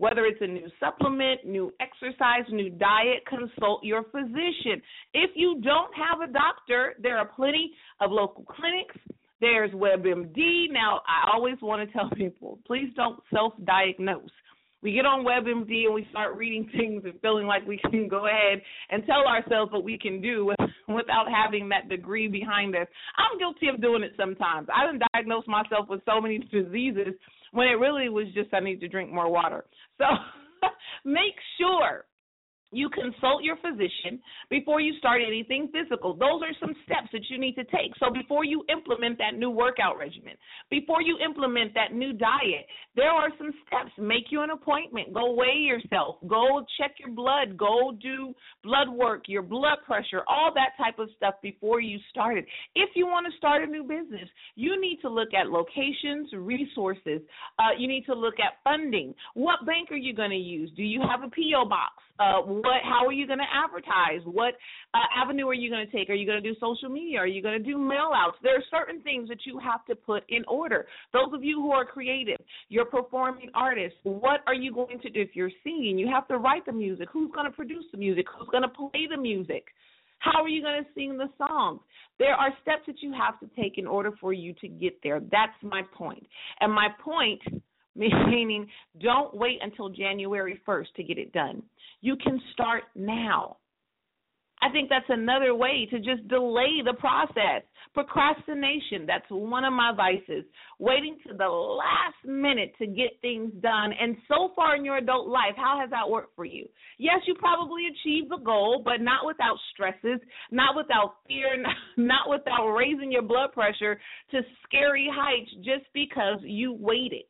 whether 0.00 0.24
it's 0.24 0.40
a 0.40 0.46
new 0.46 0.66
supplement, 0.80 1.44
new 1.44 1.70
exercise, 1.78 2.50
new 2.50 2.70
diet, 2.70 3.22
consult 3.28 3.84
your 3.84 4.04
physician. 4.04 4.80
If 5.12 5.32
you 5.34 5.60
don't 5.62 5.92
have 5.94 6.26
a 6.26 6.32
doctor, 6.32 6.94
there 7.02 7.18
are 7.18 7.26
plenty 7.26 7.72
of 8.00 8.10
local 8.10 8.44
clinics. 8.44 8.96
There's 9.42 9.70
WebMD. 9.72 10.72
Now, 10.72 11.02
I 11.06 11.30
always 11.34 11.56
want 11.60 11.86
to 11.86 11.92
tell 11.92 12.08
people 12.16 12.58
please 12.66 12.88
don't 12.96 13.20
self 13.30 13.52
diagnose. 13.64 14.30
We 14.82 14.94
get 14.94 15.04
on 15.04 15.22
WebMD 15.22 15.84
and 15.84 15.94
we 15.94 16.06
start 16.10 16.34
reading 16.34 16.66
things 16.74 17.02
and 17.04 17.20
feeling 17.20 17.46
like 17.46 17.66
we 17.66 17.78
can 17.90 18.08
go 18.08 18.26
ahead 18.26 18.62
and 18.88 19.04
tell 19.04 19.26
ourselves 19.26 19.70
what 19.70 19.84
we 19.84 19.98
can 19.98 20.22
do 20.22 20.46
without 20.88 21.26
having 21.30 21.68
that 21.68 21.90
degree 21.90 22.26
behind 22.26 22.74
us. 22.74 22.86
I'm 23.18 23.38
guilty 23.38 23.68
of 23.68 23.82
doing 23.82 24.02
it 24.02 24.12
sometimes. 24.16 24.68
I've 24.74 24.98
diagnosed 25.12 25.48
myself 25.48 25.90
with 25.90 26.00
so 26.06 26.22
many 26.22 26.38
diseases 26.38 27.12
when 27.52 27.68
it 27.68 27.78
really 27.78 28.08
was 28.08 28.26
just 28.34 28.52
I 28.52 28.60
need 28.60 28.80
to 28.80 28.88
drink 28.88 29.12
more 29.12 29.30
water. 29.30 29.64
So 29.98 30.04
make 31.04 31.34
sure 31.58 32.04
You 32.72 32.88
consult 32.88 33.42
your 33.42 33.56
physician 33.56 34.20
before 34.48 34.80
you 34.80 34.96
start 34.98 35.22
anything 35.26 35.68
physical. 35.72 36.14
Those 36.14 36.42
are 36.42 36.54
some 36.60 36.74
steps 36.84 37.08
that 37.12 37.28
you 37.28 37.38
need 37.38 37.54
to 37.54 37.64
take. 37.64 37.92
So 37.98 38.10
before 38.12 38.44
you 38.44 38.64
implement 38.72 39.18
that 39.18 39.36
new 39.36 39.50
workout 39.50 39.98
regimen, 39.98 40.34
before 40.70 41.02
you 41.02 41.18
implement 41.18 41.74
that 41.74 41.92
new 41.92 42.12
diet, 42.12 42.66
there 42.94 43.10
are 43.10 43.30
some 43.38 43.52
steps. 43.66 43.90
Make 43.98 44.30
you 44.30 44.42
an 44.42 44.50
appointment. 44.50 45.12
Go 45.12 45.34
weigh 45.34 45.58
yourself. 45.58 46.16
Go 46.28 46.64
check 46.78 46.92
your 46.98 47.10
blood. 47.10 47.56
Go 47.56 47.92
do 48.00 48.34
blood 48.62 48.88
work, 48.88 49.24
your 49.26 49.42
blood 49.42 49.78
pressure, 49.84 50.22
all 50.28 50.52
that 50.54 50.70
type 50.78 50.98
of 51.00 51.08
stuff 51.16 51.34
before 51.42 51.80
you 51.80 51.98
start 52.10 52.38
it. 52.38 52.46
If 52.76 52.90
you 52.94 53.06
want 53.06 53.26
to 53.30 53.36
start 53.36 53.62
a 53.62 53.66
new 53.66 53.82
business, 53.82 54.28
you 54.54 54.80
need 54.80 54.98
to 55.02 55.08
look 55.08 55.34
at 55.34 55.48
locations, 55.48 56.32
resources. 56.32 57.20
Uh, 57.58 57.74
you 57.76 57.88
need 57.88 58.04
to 58.06 58.14
look 58.14 58.34
at 58.38 58.62
funding. 58.62 59.14
What 59.34 59.66
bank 59.66 59.90
are 59.90 59.96
you 59.96 60.14
going 60.14 60.30
to 60.30 60.36
use? 60.36 60.70
Do 60.76 60.84
you 60.84 61.00
have 61.00 61.22
a 61.22 61.30
PO 61.30 61.68
box? 61.68 61.94
Uh, 62.20 62.42
what? 62.42 62.82
How 62.84 63.06
are 63.06 63.12
you 63.12 63.26
going 63.26 63.38
to 63.38 63.50
advertise? 63.50 64.20
What 64.26 64.54
uh, 64.92 64.98
avenue 65.16 65.48
are 65.48 65.54
you 65.54 65.70
going 65.70 65.86
to 65.86 65.90
take? 65.90 66.10
Are 66.10 66.14
you 66.14 66.26
going 66.26 66.42
to 66.42 66.46
do 66.46 66.54
social 66.60 66.90
media? 66.90 67.18
Are 67.18 67.26
you 67.26 67.42
going 67.42 67.56
to 67.56 67.64
do 67.64 67.78
mail 67.78 68.10
outs? 68.14 68.36
There 68.42 68.54
are 68.54 68.64
certain 68.70 69.00
things 69.00 69.28
that 69.30 69.38
you 69.46 69.58
have 69.58 69.86
to 69.86 69.94
put 69.94 70.24
in 70.28 70.44
order. 70.46 70.86
Those 71.14 71.32
of 71.32 71.42
you 71.42 71.56
who 71.56 71.72
are 71.72 71.86
creative, 71.86 72.36
you're 72.68 72.84
performing 72.84 73.48
artists. 73.54 73.98
What 74.02 74.40
are 74.46 74.54
you 74.54 74.70
going 74.74 75.00
to 75.00 75.08
do 75.08 75.20
if 75.22 75.30
you're 75.34 75.50
singing? 75.64 75.98
You 75.98 76.10
have 76.12 76.28
to 76.28 76.36
write 76.36 76.66
the 76.66 76.72
music. 76.72 77.08
Who's 77.10 77.30
going 77.32 77.46
to 77.46 77.56
produce 77.56 77.84
the 77.90 77.98
music? 77.98 78.26
Who's 78.38 78.48
going 78.50 78.64
to 78.64 78.68
play 78.68 79.08
the 79.10 79.16
music? 79.16 79.64
How 80.18 80.42
are 80.42 80.48
you 80.48 80.62
going 80.62 80.84
to 80.84 80.90
sing 80.94 81.16
the 81.16 81.30
songs? 81.38 81.80
There 82.18 82.34
are 82.34 82.50
steps 82.60 82.82
that 82.86 82.96
you 83.00 83.14
have 83.14 83.40
to 83.40 83.48
take 83.60 83.78
in 83.78 83.86
order 83.86 84.12
for 84.20 84.34
you 84.34 84.52
to 84.60 84.68
get 84.68 84.98
there. 85.02 85.20
That's 85.20 85.56
my 85.62 85.80
point. 85.94 86.26
And 86.60 86.70
my 86.70 86.88
point 87.02 87.40
meaning 87.96 88.66
don't 89.00 89.34
wait 89.34 89.58
until 89.60 89.88
January 89.88 90.60
1st 90.66 90.92
to 90.96 91.02
get 91.02 91.18
it 91.18 91.32
done. 91.32 91.62
You 92.00 92.16
can 92.16 92.40
start 92.52 92.84
now. 92.94 93.56
I 94.62 94.70
think 94.70 94.90
that's 94.90 95.06
another 95.08 95.54
way 95.54 95.88
to 95.90 95.98
just 95.98 96.28
delay 96.28 96.82
the 96.84 96.92
process. 96.98 97.62
Procrastination, 97.94 99.06
that's 99.06 99.24
one 99.30 99.64
of 99.64 99.72
my 99.72 99.92
vices. 99.96 100.44
Waiting 100.78 101.16
to 101.26 101.34
the 101.34 101.48
last 101.48 102.16
minute 102.26 102.74
to 102.78 102.86
get 102.86 103.18
things 103.22 103.52
done. 103.62 103.92
And 103.98 104.16
so 104.28 104.50
far 104.54 104.76
in 104.76 104.84
your 104.84 104.98
adult 104.98 105.28
life, 105.28 105.54
how 105.56 105.78
has 105.80 105.88
that 105.90 106.08
worked 106.08 106.36
for 106.36 106.44
you? 106.44 106.66
Yes, 106.98 107.20
you 107.26 107.34
probably 107.36 107.84
achieved 107.86 108.30
the 108.30 108.36
goal, 108.36 108.82
but 108.84 109.00
not 109.00 109.26
without 109.26 109.56
stresses, 109.72 110.20
not 110.50 110.76
without 110.76 111.14
fear, 111.26 111.56
not 111.96 112.28
without 112.28 112.70
raising 112.72 113.10
your 113.10 113.22
blood 113.22 113.52
pressure 113.52 113.98
to 114.30 114.40
scary 114.64 115.08
heights 115.10 115.50
just 115.64 115.86
because 115.94 116.38
you 116.42 116.76
waited 116.78 117.24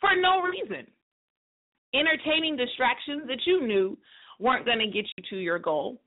for 0.00 0.10
no 0.20 0.42
reason. 0.42 0.86
Entertaining 1.94 2.56
distractions 2.56 3.22
that 3.28 3.40
you 3.46 3.66
knew 3.66 3.96
weren't 4.38 4.66
going 4.66 4.78
to 4.78 4.86
get 4.86 5.06
you 5.16 5.24
to 5.30 5.36
your 5.36 5.58
goal. 5.58 6.00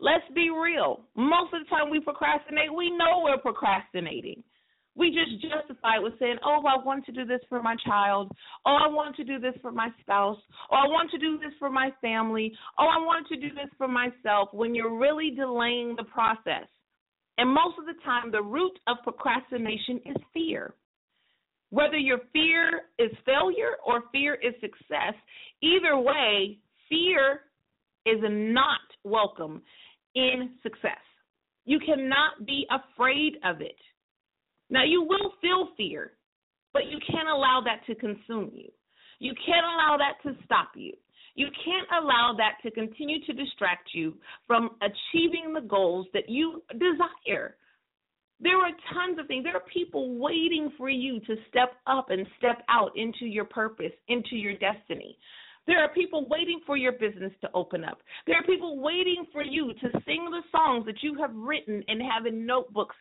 Let's 0.00 0.24
be 0.34 0.50
real. 0.50 1.00
Most 1.16 1.52
of 1.52 1.62
the 1.62 1.70
time 1.70 1.90
we 1.90 2.00
procrastinate, 2.00 2.72
we 2.74 2.90
know 2.90 3.22
we're 3.24 3.38
procrastinating. 3.38 4.42
We 4.94 5.10
just 5.10 5.40
justify 5.42 5.96
it 5.96 6.02
with 6.02 6.18
saying, 6.18 6.38
oh, 6.44 6.62
I 6.66 6.84
want 6.84 7.04
to 7.06 7.12
do 7.12 7.24
this 7.24 7.40
for 7.48 7.62
my 7.62 7.76
child. 7.86 8.32
Oh, 8.66 8.76
I 8.84 8.88
want 8.88 9.14
to 9.16 9.24
do 9.24 9.38
this 9.38 9.54
for 9.62 9.70
my 9.70 9.90
spouse. 10.00 10.38
Oh, 10.72 10.76
I 10.76 10.88
want 10.88 11.10
to 11.12 11.18
do 11.18 11.38
this 11.38 11.52
for 11.58 11.70
my 11.70 11.90
family. 12.00 12.52
Oh, 12.78 12.86
I 12.86 12.98
want 12.98 13.28
to 13.28 13.36
do 13.36 13.48
this 13.50 13.70
for 13.76 13.86
myself 13.86 14.48
when 14.52 14.74
you're 14.74 14.98
really 14.98 15.30
delaying 15.30 15.94
the 15.96 16.04
process. 16.04 16.66
And 17.38 17.48
most 17.48 17.78
of 17.78 17.86
the 17.86 18.00
time, 18.04 18.32
the 18.32 18.42
root 18.42 18.76
of 18.88 18.96
procrastination 19.04 20.00
is 20.04 20.16
fear. 20.34 20.74
Whether 21.70 21.98
your 21.98 22.20
fear 22.32 22.82
is 22.98 23.10
failure 23.26 23.76
or 23.86 24.04
fear 24.10 24.34
is 24.34 24.54
success, 24.60 25.14
either 25.62 25.98
way, 25.98 26.58
fear 26.88 27.40
is 28.06 28.20
not 28.22 28.80
welcome 29.04 29.62
in 30.14 30.50
success. 30.62 30.98
You 31.66 31.78
cannot 31.80 32.46
be 32.46 32.66
afraid 32.70 33.34
of 33.44 33.60
it. 33.60 33.76
Now, 34.70 34.84
you 34.84 35.02
will 35.02 35.32
feel 35.40 35.68
fear, 35.76 36.12
but 36.72 36.86
you 36.86 36.98
can't 37.10 37.28
allow 37.28 37.62
that 37.64 37.84
to 37.86 37.94
consume 37.94 38.50
you. 38.54 38.70
You 39.18 39.34
can't 39.44 39.66
allow 39.66 39.96
that 39.98 40.22
to 40.28 40.36
stop 40.44 40.70
you. 40.74 40.92
You 41.34 41.48
can't 41.64 42.02
allow 42.02 42.34
that 42.38 42.54
to 42.62 42.70
continue 42.70 43.24
to 43.26 43.32
distract 43.32 43.90
you 43.94 44.14
from 44.46 44.70
achieving 44.80 45.52
the 45.54 45.60
goals 45.60 46.06
that 46.12 46.28
you 46.28 46.62
desire. 46.72 47.56
There 48.40 48.56
are 48.58 48.70
tons 48.92 49.18
of 49.18 49.26
things. 49.26 49.44
There 49.44 49.56
are 49.56 49.62
people 49.72 50.18
waiting 50.18 50.70
for 50.78 50.88
you 50.88 51.20
to 51.20 51.36
step 51.48 51.72
up 51.86 52.10
and 52.10 52.26
step 52.38 52.62
out 52.68 52.92
into 52.96 53.26
your 53.26 53.44
purpose, 53.44 53.92
into 54.08 54.36
your 54.36 54.54
destiny. 54.54 55.18
There 55.66 55.82
are 55.82 55.92
people 55.92 56.26
waiting 56.28 56.60
for 56.64 56.76
your 56.76 56.92
business 56.92 57.32
to 57.42 57.50
open 57.52 57.84
up. 57.84 57.98
There 58.26 58.36
are 58.36 58.44
people 58.44 58.80
waiting 58.80 59.26
for 59.32 59.42
you 59.42 59.74
to 59.74 60.00
sing 60.06 60.28
the 60.30 60.42
songs 60.50 60.86
that 60.86 61.02
you 61.02 61.14
have 61.20 61.34
written 61.34 61.84
and 61.88 62.00
have 62.00 62.26
in 62.26 62.46
notebooks 62.46 62.96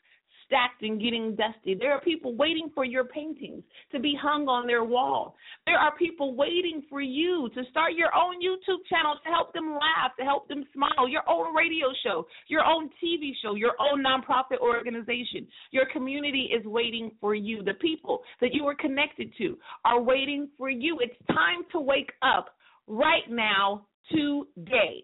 stacked 0.47 0.81
and 0.81 0.99
getting 0.99 1.35
dusty. 1.35 1.75
There 1.75 1.91
are 1.91 2.01
people 2.01 2.35
waiting 2.35 2.71
for 2.73 2.83
your 2.83 3.03
paintings 3.03 3.63
to 3.91 3.99
be 3.99 4.17
hung 4.19 4.47
on 4.47 4.65
their 4.65 4.83
wall. 4.83 5.35
There 5.65 5.77
are 5.77 5.95
people 5.95 6.35
waiting 6.35 6.83
for 6.89 7.01
you 7.01 7.49
to 7.53 7.61
start 7.69 7.93
your 7.93 8.15
own 8.15 8.35
YouTube 8.41 8.81
channel 8.89 9.15
to 9.23 9.29
help 9.29 9.53
them 9.53 9.71
laugh, 9.73 10.15
to 10.17 10.25
help 10.25 10.47
them 10.47 10.65
smile, 10.73 11.07
your 11.07 11.23
own 11.29 11.53
radio 11.53 11.87
show, 12.03 12.25
your 12.47 12.65
own 12.65 12.89
TV 13.03 13.31
show, 13.43 13.55
your 13.55 13.73
own 13.79 14.03
nonprofit 14.03 14.59
organization. 14.59 15.45
Your 15.71 15.85
community 15.91 16.49
is 16.57 16.65
waiting 16.65 17.11
for 17.21 17.35
you. 17.35 17.61
The 17.63 17.75
people 17.75 18.21
that 18.41 18.53
you 18.53 18.65
are 18.65 18.75
connected 18.75 19.31
to 19.37 19.57
are 19.85 20.01
waiting 20.01 20.49
for 20.57 20.69
you. 20.69 20.97
It's 21.01 21.15
time 21.27 21.63
to 21.73 21.79
wake 21.79 22.11
up 22.21 22.55
right 22.87 23.29
now, 23.29 23.85
today. 24.09 25.03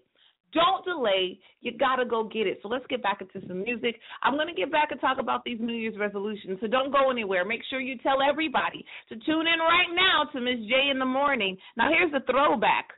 Don't 0.54 0.86
delay. 0.86 1.40
You 1.62 1.78
got 1.78 1.98
to 1.98 2.06
go 2.06 2.24
get 2.24 2.48
it. 2.48 2.60
So 2.62 2.68
let's 2.68 2.86
get 2.90 3.02
back 3.02 3.22
into 3.22 3.46
some 3.48 3.64
music. 3.64 4.00
I'm 4.22 4.36
going 4.36 4.48
to 4.48 4.54
get 4.54 4.72
back 4.72 4.92
and 4.92 5.02
talk 5.02 5.18
about 5.20 5.44
these 5.44 5.58
New 5.60 5.74
Year's 5.74 5.98
resolutions. 5.98 6.60
So 6.62 6.68
don't 6.68 6.92
go 6.92 7.10
anywhere. 7.10 7.44
Make 7.46 7.62
sure 7.70 7.80
you 7.80 7.98
tell 8.00 8.22
everybody 8.22 8.86
to 9.10 9.16
tune 9.16 9.48
in 9.48 9.60
right 9.60 9.92
now 9.96 10.30
to 10.32 10.40
Miz 10.40 10.60
J 10.68 10.90
in 10.92 11.00
the 11.00 11.06
morning. 11.06 11.58
Now, 11.78 11.90
here's 11.90 12.14
a 12.14 12.24
throwback 12.32 12.90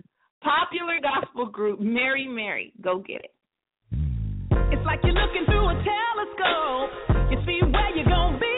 popular 0.41 0.99
gospel 1.01 1.47
group, 1.47 1.79
Mary 1.79 2.27
Mary. 2.27 2.71
Go 2.81 2.99
get 2.99 3.25
it. 3.25 3.31
It's 4.71 4.85
like 4.85 4.99
you're 5.03 5.13
looking 5.13 5.45
through 5.45 5.69
a 5.69 5.73
telescope. 5.73 7.31
You 7.31 7.37
see 7.45 7.59
where 7.65 7.95
you're 7.95 8.05
gonna 8.05 8.39
be. 8.39 8.54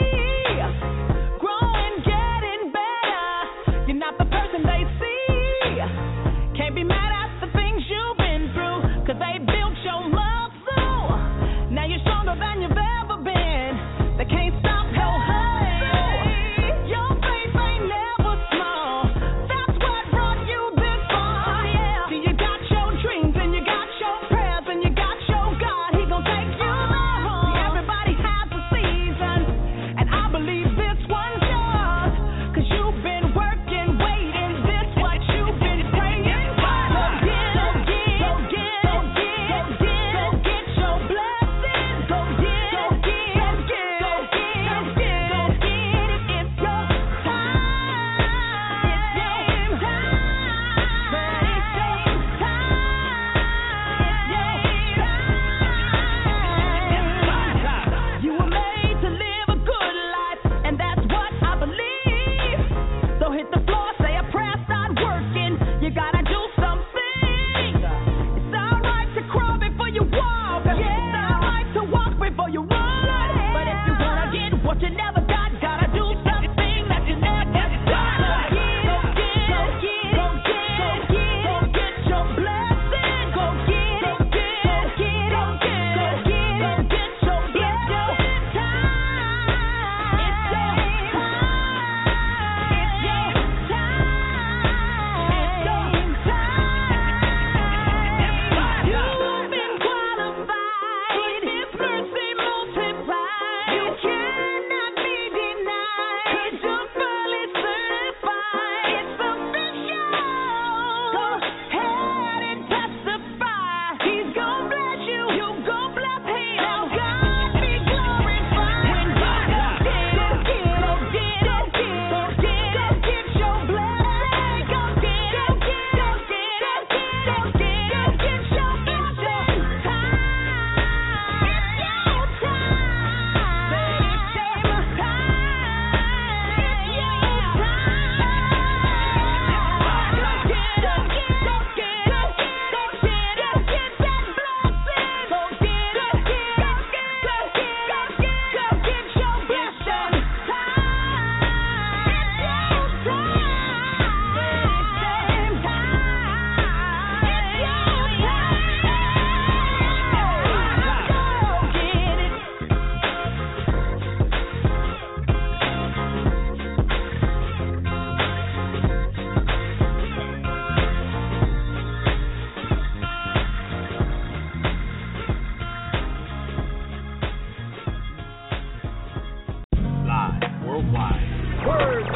Word. 181.67 182.07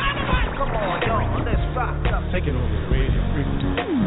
Come 0.56 0.72
on, 0.72 1.02
y'all. 1.04 1.44
Let's 1.44 1.60
rock 1.76 2.00
up. 2.08 2.24
Taking 2.32 2.56
over 2.56 2.72
the 2.72 2.88
radio. 2.88 4.01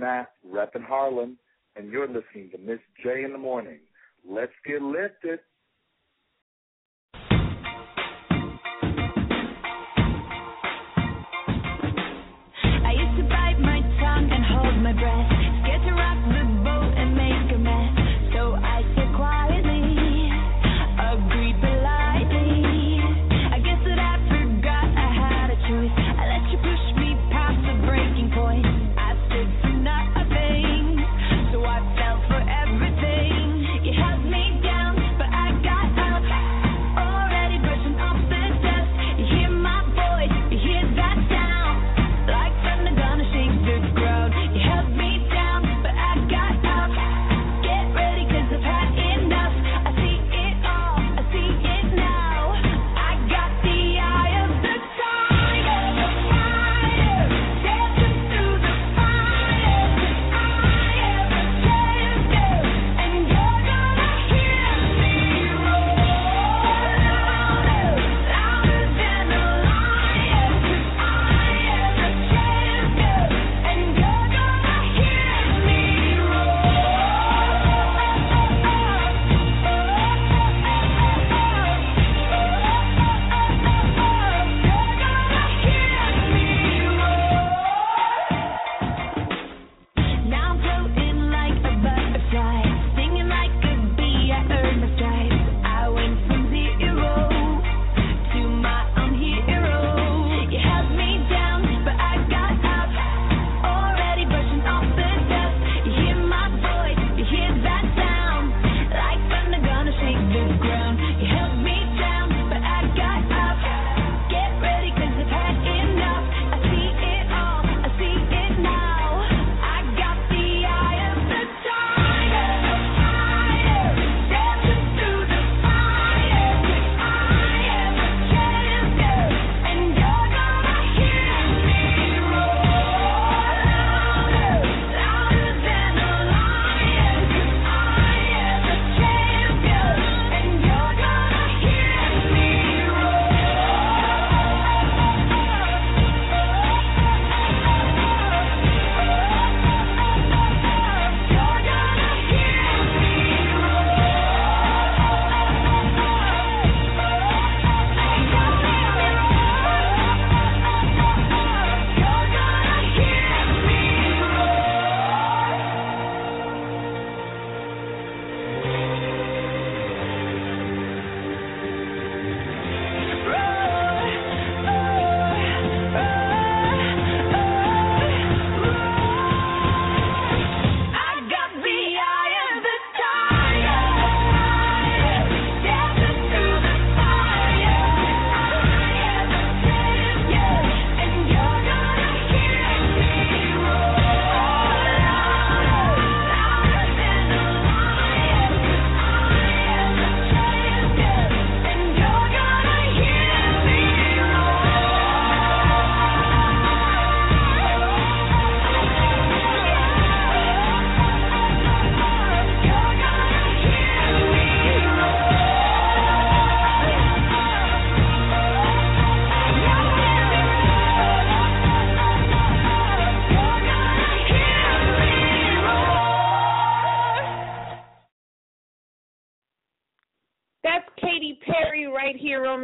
Matt, 0.00 0.32
reppin' 0.50 0.82
Harlem, 0.82 1.36
and 1.76 1.92
you're 1.92 2.08
listening 2.08 2.50
to 2.52 2.58
Miz 2.58 2.80
J 3.02 3.22
in 3.22 3.32
the 3.32 3.38
morning. 3.38 3.78
Let's 4.26 4.52
get 4.66 4.80
lifted. 4.82 5.40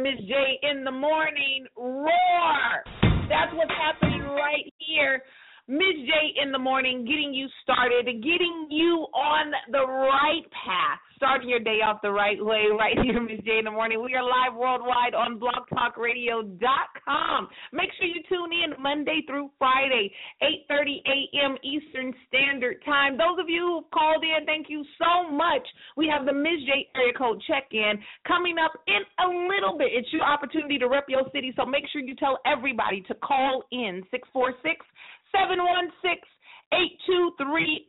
Miz 0.07 0.25
J 0.25 0.33
in 0.71 0.85
the 0.85 0.91
morning. 0.91 1.65
Roar! 1.75 2.83
That's 3.27 3.51
what's 3.53 3.71
happening 3.71 4.21
right 4.21 4.73
here. 4.77 5.21
J 5.69 6.33
in 6.41 6.53
the 6.53 6.59
morning, 6.59 7.03
getting 7.03 7.33
you 7.33 7.49
started, 7.61 8.05
getting 8.05 8.67
you 8.69 9.05
on 9.13 9.51
the 9.69 9.85
right 9.85 10.45
path, 10.55 10.97
starting 11.17 11.49
your 11.49 11.59
day 11.59 11.81
off 11.83 11.99
the 12.01 12.09
right 12.09 12.37
way, 12.39 12.67
right 12.79 12.97
here, 13.03 13.19
J 13.43 13.59
in 13.59 13.65
the 13.65 13.71
morning. 13.71 14.01
We 14.01 14.15
are 14.15 14.23
live 14.23 14.55
worldwide 14.55 15.13
on 15.13 15.41
blogtalkradio.com. 15.43 17.49
Make 17.73 17.89
sure 17.99 18.07
you 18.07 18.23
tune 18.29 18.53
in 18.53 18.81
Monday 18.81 19.23
through 19.27 19.51
Friday, 19.59 20.09
8:30 20.71 21.01
a.m. 21.03 21.57
Eastern 21.63 22.13
Standard 22.29 22.81
Time. 22.85 23.17
Those 23.17 23.37
of 23.37 23.49
you 23.49 23.67
who've 23.67 23.91
called 23.91 24.23
in, 24.23 24.45
thank 24.45 24.69
you 24.69 24.85
so 24.97 25.29
much. 25.29 25.67
We 25.97 26.07
have 26.07 26.25
the 26.25 26.31
Miz 26.31 26.63
J 26.63 26.87
area 26.95 27.11
code 27.11 27.43
check-in 27.45 28.01
coming 28.25 28.57
up 28.57 28.71
in 28.87 29.03
a 29.19 29.27
little 29.27 29.77
bit. 29.77 29.91
It's 29.91 30.13
your 30.13 30.23
opportunity 30.23 30.79
to 30.79 30.87
rep 30.87 31.09
your 31.09 31.23
city, 31.33 31.51
so 31.57 31.65
make 31.65 31.89
sure 31.91 31.99
you 31.99 32.15
tell 32.15 32.39
everybody 32.45 33.01
to 33.09 33.15
call 33.15 33.65
in 33.73 34.01
646 34.11 34.85
716 35.31 36.21
8230. 36.73 37.87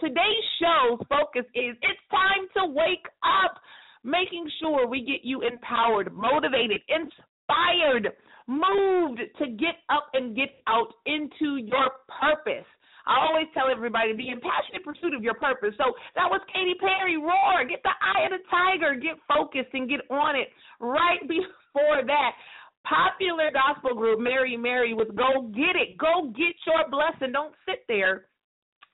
Today's 0.00 0.46
show's 0.60 1.00
focus 1.08 1.44
is 1.54 1.76
it's 1.82 2.04
time 2.10 2.48
to 2.56 2.72
wake 2.72 3.04
up, 3.22 3.60
making 4.04 4.48
sure 4.60 4.86
we 4.86 5.04
get 5.04 5.20
you 5.22 5.42
empowered, 5.42 6.12
motivated, 6.14 6.80
inspired, 6.88 8.12
moved 8.46 9.20
to 9.38 9.46
get 9.58 9.76
up 9.90 10.08
and 10.14 10.34
get 10.34 10.48
out 10.66 10.92
into 11.04 11.56
your 11.56 11.90
purpose. 12.08 12.66
I 13.06 13.22
always 13.22 13.46
tell 13.54 13.70
everybody 13.70 14.10
to 14.10 14.18
be 14.18 14.30
in 14.30 14.40
passionate 14.42 14.82
pursuit 14.82 15.14
of 15.14 15.22
your 15.22 15.38
purpose. 15.38 15.74
So 15.78 15.94
that 16.18 16.26
was 16.26 16.40
Katy 16.50 16.74
Perry. 16.80 17.16
Roar. 17.16 17.62
Get 17.68 17.82
the 17.86 17.94
eye 18.02 18.26
of 18.26 18.34
the 18.34 18.42
tiger. 18.50 18.98
Get 18.98 19.14
focused 19.30 19.70
and 19.74 19.88
get 19.88 20.02
on 20.10 20.34
it. 20.34 20.50
Right 20.80 21.22
before 21.28 22.02
that, 22.02 22.32
popular 22.88 23.50
gospel 23.50 23.94
group 23.94 24.20
Mary 24.20 24.56
Mary 24.56 24.94
was 24.94 25.08
Go 25.16 25.50
Get 25.50 25.74
It. 25.74 25.98
Go 25.98 26.32
get 26.36 26.54
your 26.66 26.88
blessing. 26.90 27.32
Don't 27.32 27.54
sit 27.68 27.82
there 27.88 28.26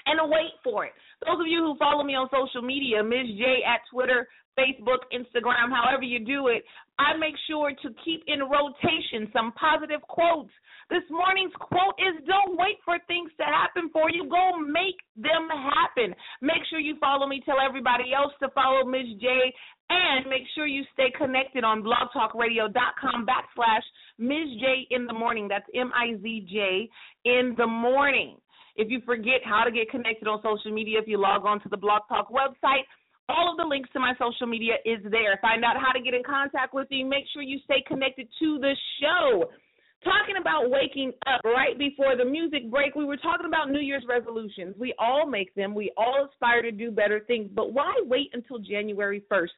and 0.06 0.18
wait 0.30 0.56
for 0.64 0.84
it. 0.84 0.92
Those 1.24 1.38
of 1.40 1.46
you 1.46 1.60
who 1.60 1.76
follow 1.78 2.02
me 2.02 2.14
on 2.14 2.28
social 2.32 2.62
media, 2.62 3.02
Miz 3.04 3.28
J 3.38 3.62
at 3.62 3.80
Twitter, 3.92 4.26
Facebook, 4.58 5.06
Instagram, 5.12 5.70
however 5.70 6.02
you 6.02 6.24
do 6.24 6.48
it, 6.48 6.64
I 6.98 7.16
make 7.16 7.34
sure 7.48 7.70
to 7.70 7.88
keep 8.04 8.22
in 8.26 8.40
rotation 8.40 9.30
some 9.32 9.52
positive 9.52 10.02
quotes. 10.02 10.50
This 10.90 11.02
morning's 11.10 11.54
quote 11.58 11.96
is 11.98 12.22
Don't 12.26 12.58
wait 12.58 12.76
for 12.84 12.98
things 13.06 13.30
to 13.38 13.44
happen 13.44 13.88
for 13.92 14.10
you. 14.10 14.28
Go 14.28 14.58
make 14.58 15.00
them 15.16 15.48
happen. 15.48 16.14
Make 16.42 16.62
sure 16.68 16.78
you 16.78 16.96
follow 17.00 17.26
me. 17.26 17.42
Tell 17.44 17.60
everybody 17.64 18.12
else 18.14 18.32
to 18.42 18.48
follow 18.50 18.84
Miz 18.84 19.06
J. 19.20 19.52
And 19.90 20.28
make 20.28 20.44
sure 20.54 20.66
you 20.66 20.84
stay 20.92 21.12
connected 21.16 21.64
on 21.64 21.82
blogtalkradio.com 21.82 23.26
backslash 23.26 23.86
Miz 24.18 24.48
J 24.60 24.86
in 24.90 25.06
the 25.06 25.12
morning. 25.12 25.48
That's 25.48 25.66
M 25.74 25.90
I 25.94 26.20
Z 26.20 26.46
J 26.50 26.88
in 27.24 27.54
the 27.56 27.66
morning. 27.66 28.36
If 28.76 28.90
you 28.90 29.00
forget 29.04 29.40
how 29.44 29.64
to 29.64 29.70
get 29.70 29.90
connected 29.90 30.28
on 30.28 30.40
social 30.42 30.72
media, 30.72 30.98
if 30.98 31.06
you 31.06 31.18
log 31.18 31.44
on 31.44 31.60
to 31.60 31.68
the 31.68 31.76
Blog 31.76 32.02
Talk 32.08 32.30
website, 32.30 32.84
all 33.28 33.50
of 33.50 33.56
the 33.56 33.64
links 33.64 33.88
to 33.92 34.00
my 34.00 34.14
social 34.18 34.46
media 34.46 34.74
is 34.84 34.98
there. 35.10 35.38
Find 35.40 35.64
out 35.64 35.76
how 35.76 35.92
to 35.92 36.00
get 36.00 36.14
in 36.14 36.22
contact 36.22 36.74
with 36.74 36.90
me. 36.90 37.04
Make 37.04 37.24
sure 37.32 37.42
you 37.42 37.58
stay 37.64 37.82
connected 37.86 38.28
to 38.40 38.58
the 38.58 38.74
show. 39.00 39.50
Talking 40.04 40.34
about 40.40 40.68
waking 40.68 41.12
up 41.28 41.42
right 41.44 41.78
before 41.78 42.16
the 42.16 42.24
music 42.24 42.68
break, 42.68 42.96
we 42.96 43.04
were 43.04 43.16
talking 43.16 43.46
about 43.46 43.70
New 43.70 43.78
Year's 43.78 44.02
resolutions. 44.08 44.74
We 44.76 44.92
all 44.98 45.26
make 45.26 45.54
them, 45.54 45.76
we 45.76 45.92
all 45.96 46.28
aspire 46.28 46.60
to 46.62 46.72
do 46.72 46.90
better 46.90 47.20
things, 47.20 47.48
but 47.54 47.72
why 47.72 47.94
wait 48.02 48.30
until 48.32 48.58
January 48.58 49.22
1st? 49.30 49.50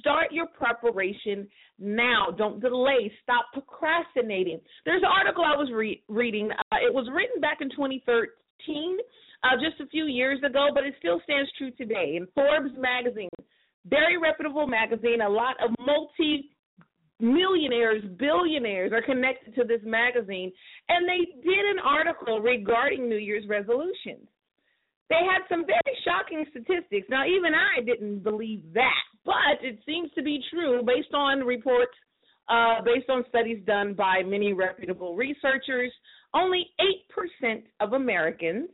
Start 0.00 0.32
your 0.32 0.46
preparation 0.48 1.46
now. 1.78 2.26
Don't 2.36 2.60
delay. 2.60 3.12
Stop 3.22 3.46
procrastinating. 3.52 4.60
There's 4.84 5.02
an 5.02 5.10
article 5.16 5.44
I 5.44 5.56
was 5.56 5.70
re- 5.72 6.02
reading. 6.08 6.50
Uh, 6.50 6.76
it 6.84 6.92
was 6.92 7.08
written 7.14 7.40
back 7.40 7.58
in 7.60 7.70
2013 7.70 8.26
uh, 8.68 9.56
just 9.60 9.80
a 9.80 9.86
few 9.88 10.06
years 10.06 10.40
ago, 10.44 10.68
but 10.74 10.84
it 10.84 10.94
still 10.98 11.20
stands 11.24 11.50
true 11.58 11.70
today. 11.72 12.16
In 12.16 12.26
Forbes 12.34 12.74
magazine, 12.78 13.28
very 13.86 14.16
reputable 14.16 14.66
magazine, 14.66 15.20
a 15.20 15.28
lot 15.28 15.56
of 15.62 15.70
multi 15.78 16.50
millionaires, 17.20 18.02
billionaires 18.18 18.92
are 18.92 19.02
connected 19.02 19.54
to 19.54 19.64
this 19.64 19.80
magazine, 19.84 20.52
and 20.88 21.08
they 21.08 21.42
did 21.42 21.64
an 21.70 21.78
article 21.84 22.40
regarding 22.40 23.08
New 23.08 23.16
Year's 23.16 23.46
resolutions. 23.48 24.28
They 25.10 25.20
had 25.20 25.42
some 25.48 25.66
very 25.66 25.96
shocking 26.04 26.44
statistics. 26.50 27.06
Now, 27.10 27.26
even 27.26 27.52
I 27.54 27.82
didn't 27.84 28.22
believe 28.22 28.62
that, 28.72 29.04
but 29.24 29.60
it 29.62 29.78
seems 29.84 30.10
to 30.14 30.22
be 30.22 30.40
true 30.50 30.82
based 30.82 31.12
on 31.12 31.40
reports, 31.40 31.92
uh, 32.48 32.80
based 32.84 33.10
on 33.10 33.24
studies 33.28 33.62
done 33.66 33.94
by 33.94 34.22
many 34.24 34.52
reputable 34.52 35.14
researchers. 35.14 35.92
Only 36.34 36.66
8% 37.44 37.62
of 37.80 37.92
Americans, 37.92 38.68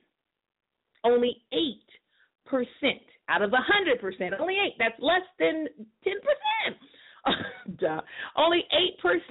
only 1.04 1.42
8% 1.52 2.64
out 3.28 3.42
of 3.42 3.50
100%, 3.50 4.40
only 4.40 4.54
8, 4.54 4.72
that's 4.78 5.00
less 5.00 5.22
than 5.38 5.66
10%. 6.06 7.76
Duh. 7.78 8.00
Only 8.36 8.64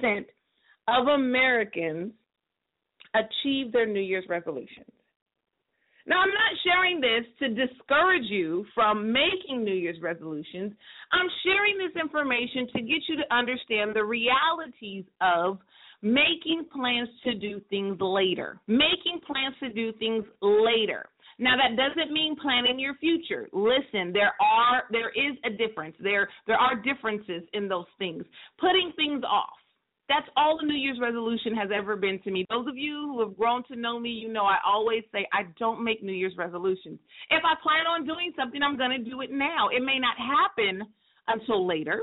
8% 0.04 0.24
of 0.88 1.08
Americans 1.08 2.12
achieve 3.14 3.72
their 3.72 3.86
New 3.86 4.00
Year's 4.00 4.24
resolutions. 4.28 4.86
Now, 6.06 6.22
I'm 6.22 6.30
not 6.30 6.58
sharing 6.64 7.00
this 7.00 7.24
to 7.40 7.48
discourage 7.48 8.28
you 8.30 8.64
from 8.74 9.12
making 9.12 9.62
New 9.62 9.74
Year's 9.74 10.00
resolutions. 10.00 10.72
I'm 11.12 11.28
sharing 11.44 11.76
this 11.78 12.00
information 12.00 12.66
to 12.74 12.80
get 12.80 13.02
you 13.08 13.16
to 13.16 13.34
understand 13.34 13.94
the 13.94 14.04
realities 14.04 15.04
of 15.20 15.58
making 16.02 16.66
plans 16.72 17.08
to 17.24 17.34
do 17.34 17.60
things 17.70 17.96
later. 18.00 18.60
Making 18.66 19.20
plans 19.26 19.54
to 19.60 19.70
do 19.70 19.92
things 19.98 20.24
later. 20.40 21.06
Now 21.38 21.56
that 21.56 21.76
doesn't 21.76 22.12
mean 22.12 22.36
planning 22.36 22.78
your 22.78 22.94
future. 22.96 23.48
Listen, 23.52 24.12
there 24.12 24.34
are 24.40 24.82
there 24.90 25.08
is 25.08 25.36
a 25.44 25.50
difference. 25.50 25.96
There 26.00 26.28
there 26.46 26.58
are 26.58 26.74
differences 26.74 27.42
in 27.54 27.66
those 27.66 27.86
things. 27.98 28.24
Putting 28.58 28.92
things 28.96 29.22
off. 29.24 29.56
That's 30.10 30.26
all 30.36 30.58
the 30.60 30.66
New 30.66 30.74
Year's 30.74 30.98
resolution 31.00 31.54
has 31.54 31.70
ever 31.72 31.94
been 31.94 32.18
to 32.24 32.30
me. 32.32 32.44
Those 32.50 32.66
of 32.66 32.76
you 32.76 33.12
who 33.14 33.20
have 33.20 33.38
grown 33.38 33.62
to 33.68 33.76
know 33.76 33.98
me, 33.98 34.10
you 34.10 34.30
know 34.30 34.44
I 34.44 34.58
always 34.66 35.04
say 35.12 35.26
I 35.32 35.44
don't 35.58 35.84
make 35.84 36.02
New 36.02 36.12
Year's 36.12 36.36
resolutions. 36.36 36.98
If 37.30 37.42
I 37.44 37.54
plan 37.62 37.86
on 37.86 38.04
doing 38.04 38.32
something, 38.36 38.60
I'm 38.60 38.76
going 38.76 38.90
to 38.90 39.10
do 39.10 39.20
it 39.20 39.30
now. 39.30 39.68
It 39.68 39.82
may 39.82 39.98
not 40.00 40.16
happen 40.18 40.82
until 41.28 41.66
later, 41.66 42.02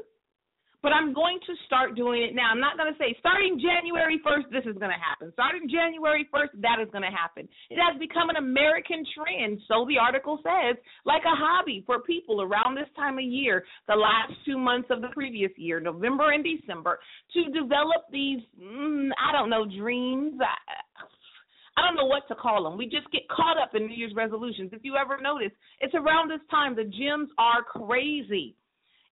but 0.87 0.95
I'm 0.95 1.11
going 1.11 1.37
to 1.43 1.53
start 1.65 1.99
doing 1.99 2.23
it 2.23 2.31
now. 2.33 2.47
I'm 2.47 2.63
not 2.63 2.79
going 2.79 2.87
to 2.87 2.95
say 2.95 3.11
starting 3.19 3.59
January 3.59 4.23
1st, 4.23 4.47
this 4.55 4.63
is 4.63 4.79
going 4.79 4.95
to 4.95 5.03
happen. 5.03 5.35
Starting 5.35 5.67
January 5.67 6.23
1st, 6.31 6.63
that 6.63 6.79
is 6.79 6.87
going 6.95 7.03
to 7.03 7.11
happen. 7.11 7.43
It 7.67 7.75
has 7.75 7.99
become 7.99 8.29
an 8.31 8.37
American 8.37 9.03
trend, 9.11 9.59
so 9.67 9.83
the 9.83 9.99
article 9.99 10.39
says, 10.39 10.79
like 11.03 11.27
a 11.27 11.35
hobby 11.35 11.83
for 11.85 11.99
people 12.07 12.41
around 12.41 12.79
this 12.79 12.87
time 12.95 13.19
of 13.19 13.25
year, 13.27 13.65
the 13.91 13.99
last 13.99 14.31
two 14.47 14.57
months 14.57 14.87
of 14.89 15.01
the 15.01 15.11
previous 15.11 15.51
year, 15.57 15.81
November 15.81 16.31
and 16.31 16.39
December, 16.39 16.99
to 17.35 17.51
develop 17.51 18.07
these, 18.09 18.39
mm, 18.55 19.09
I 19.19 19.35
don't 19.35 19.49
know, 19.49 19.67
dreams. 19.67 20.39
I, 20.39 20.55
I 21.75 21.83
don't 21.83 21.99
know 21.99 22.07
what 22.07 22.29
to 22.29 22.35
call 22.35 22.63
them. 22.63 22.77
We 22.77 22.85
just 22.87 23.11
get 23.11 23.27
caught 23.27 23.59
up 23.61 23.75
in 23.75 23.87
New 23.87 23.93
Year's 23.93 24.15
resolutions. 24.15 24.71
If 24.71 24.87
you 24.87 24.95
ever 24.95 25.19
notice, 25.19 25.51
it's 25.81 25.95
around 25.95 26.31
this 26.31 26.39
time 26.49 26.77
the 26.77 26.87
gyms 26.87 27.27
are 27.37 27.61
crazy. 27.61 28.55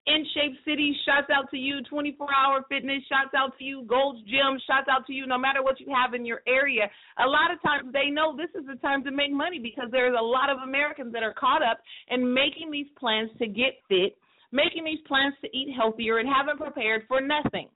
In 0.08 0.24
Shape 0.36 0.54
City, 0.66 0.96
shouts 1.04 1.34
out 1.34 1.50
to 1.50 1.58
you. 1.58 1.82
24 1.90 2.28
Hour 2.30 2.64
Fitness, 2.70 3.02
shouts 3.10 3.34
out 3.36 3.58
to 3.58 3.64
you. 3.64 3.84
Gold's 3.90 4.22
Gym, 4.30 4.62
shouts 4.68 4.86
out 4.88 5.08
to 5.08 5.14
you. 5.14 5.26
No 5.26 5.38
matter 5.38 5.64
what 5.64 5.80
you 5.80 5.88
have 5.90 6.14
in 6.14 6.26
your 6.26 6.42
area, 6.48 6.86
a 7.18 7.26
lot 7.26 7.50
of 7.50 7.60
times 7.64 7.92
they 7.92 8.12
know 8.12 8.38
this 8.38 8.54
is 8.54 8.68
the 8.68 8.76
time 8.86 9.04
to 9.04 9.12
make 9.12 9.32
money 9.32 9.58
because 9.58 9.90
there's 9.92 10.16
a 10.18 10.24
lot 10.24 10.52
of 10.52 10.60
Americans 10.60 11.12
that 11.14 11.24
are 11.24 11.34
caught 11.34 11.64
up 11.64 11.80
in 12.10 12.22
making 12.32 12.70
these 12.70 12.86
plans 13.00 13.32
to 13.40 13.48
get 13.48 13.82
fit, 13.90 14.16
making 14.52 14.86
these 14.86 15.02
plans 15.08 15.34
to 15.42 15.48
eat 15.58 15.74
healthier, 15.76 16.20
and 16.20 16.30
haven't 16.30 16.60
prepared 16.60 17.04
for 17.08 17.20
nothing. 17.20 17.68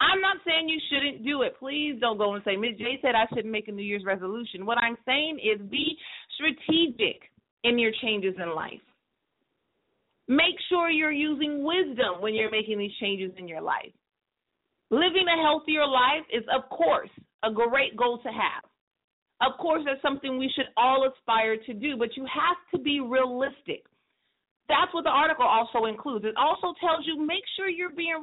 I'm 0.00 0.20
not 0.20 0.36
saying 0.46 0.68
you 0.68 0.78
shouldn't 0.90 1.24
do 1.24 1.42
it. 1.42 1.58
Please 1.58 1.98
don't 2.00 2.18
go 2.18 2.34
and 2.34 2.44
say, 2.44 2.54
Miz 2.54 2.78
J 2.78 2.98
said 3.02 3.14
I 3.16 3.26
shouldn't 3.34 3.52
make 3.52 3.66
a 3.66 3.72
New 3.72 3.82
Year's 3.82 4.04
resolution. 4.04 4.64
What 4.64 4.78
I'm 4.78 4.96
saying 5.04 5.40
is 5.42 5.60
be 5.70 5.98
strategic 6.34 7.22
in 7.64 7.78
your 7.78 7.92
changes 8.00 8.34
in 8.40 8.54
life. 8.54 8.82
Make 10.28 10.56
sure 10.68 10.90
you're 10.90 11.12
using 11.12 11.64
wisdom 11.64 12.20
when 12.20 12.34
you're 12.34 12.50
making 12.50 12.78
these 12.78 12.94
changes 13.00 13.32
in 13.38 13.46
your 13.46 13.60
life. 13.60 13.92
Living 14.90 15.26
a 15.28 15.42
healthier 15.42 15.86
life 15.86 16.24
is, 16.32 16.44
of 16.54 16.68
course, 16.70 17.10
a 17.42 17.50
great 17.50 17.96
goal 17.96 18.18
to 18.18 18.28
have. 18.28 18.64
Of 19.40 19.58
course, 19.58 19.82
that's 19.84 20.00
something 20.00 20.38
we 20.38 20.50
should 20.54 20.68
all 20.76 21.08
aspire 21.10 21.56
to 21.66 21.74
do, 21.74 21.96
but 21.96 22.16
you 22.16 22.24
have 22.24 22.56
to 22.72 22.78
be 22.82 23.00
realistic. 23.00 23.84
That's 24.68 24.94
what 24.94 25.04
the 25.04 25.10
article 25.10 25.44
also 25.44 25.86
includes. 25.86 26.24
It 26.24 26.36
also 26.38 26.72
tells 26.80 27.04
you 27.04 27.20
make 27.20 27.44
sure 27.56 27.68
you're 27.68 27.90
being 27.90 28.16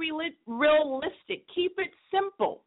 realistic. 0.47 1.45
Keep 1.53 1.77
it 1.77 1.91
simple. 2.09 2.63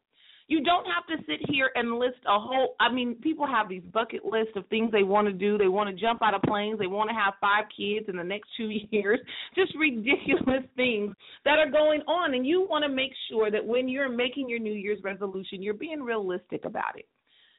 You 0.47 0.63
don't 0.63 0.85
have 0.85 1.05
to 1.07 1.14
sit 1.27 1.39
here 1.49 1.71
and 1.75 1.99
list 1.99 2.17
a 2.27 2.39
whole 2.39 2.75
I 2.79 2.91
mean, 2.91 3.15
people 3.15 3.45
have 3.47 3.69
these 3.69 3.83
bucket 3.93 4.25
lists 4.25 4.53
of 4.55 4.67
things 4.67 4.91
they 4.91 5.03
want 5.03 5.27
to 5.27 5.33
do. 5.33 5.57
They 5.57 5.67
want 5.67 5.89
to 5.89 5.95
jump 5.95 6.21
out 6.21 6.33
of 6.33 6.41
planes, 6.43 6.79
they 6.79 6.87
want 6.87 7.09
to 7.09 7.15
have 7.15 7.33
five 7.41 7.65
kids 7.75 8.07
in 8.09 8.15
the 8.15 8.23
next 8.23 8.49
2 8.57 8.69
years. 8.91 9.19
Just 9.55 9.73
ridiculous 9.75 10.63
things 10.75 11.15
that 11.43 11.59
are 11.59 11.69
going 11.69 12.01
on 12.01 12.33
and 12.33 12.45
you 12.45 12.67
want 12.69 12.83
to 12.83 12.89
make 12.89 13.11
sure 13.29 13.51
that 13.51 13.65
when 13.65 13.87
you're 13.87 14.09
making 14.09 14.49
your 14.49 14.59
New 14.59 14.73
Year's 14.73 14.99
resolution, 15.03 15.61
you're 15.61 15.73
being 15.73 16.01
realistic 16.01 16.65
about 16.65 16.97
it. 16.97 17.05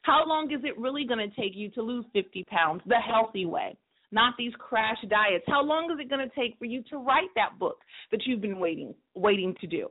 How 0.03 0.25
long 0.27 0.53
is 0.53 0.61
it 0.63 0.79
really 0.79 1.05
going 1.05 1.19
to 1.19 1.35
take 1.35 1.57
you 1.57 1.69
to 1.71 1.83
lose 1.83 2.05
50 2.13 2.45
pounds 2.45 2.83
the 2.87 2.95
healthy 2.95 3.45
way? 3.45 3.77
Not 4.13 4.35
these 4.39 4.53
crash 4.59 4.99
diets. 5.09 5.45
How 5.49 5.65
long 5.65 5.91
is 5.91 5.99
it 6.01 6.09
going 6.09 6.27
to 6.27 6.35
take 6.35 6.57
for 6.59 6.65
you 6.65 6.83
to 6.91 6.99
write 6.99 7.31
that 7.35 7.59
book 7.59 7.79
that 8.13 8.21
you've 8.25 8.41
been 8.41 8.61
waiting 8.61 8.95
waiting 9.15 9.55
to 9.61 9.67
do? 9.67 9.89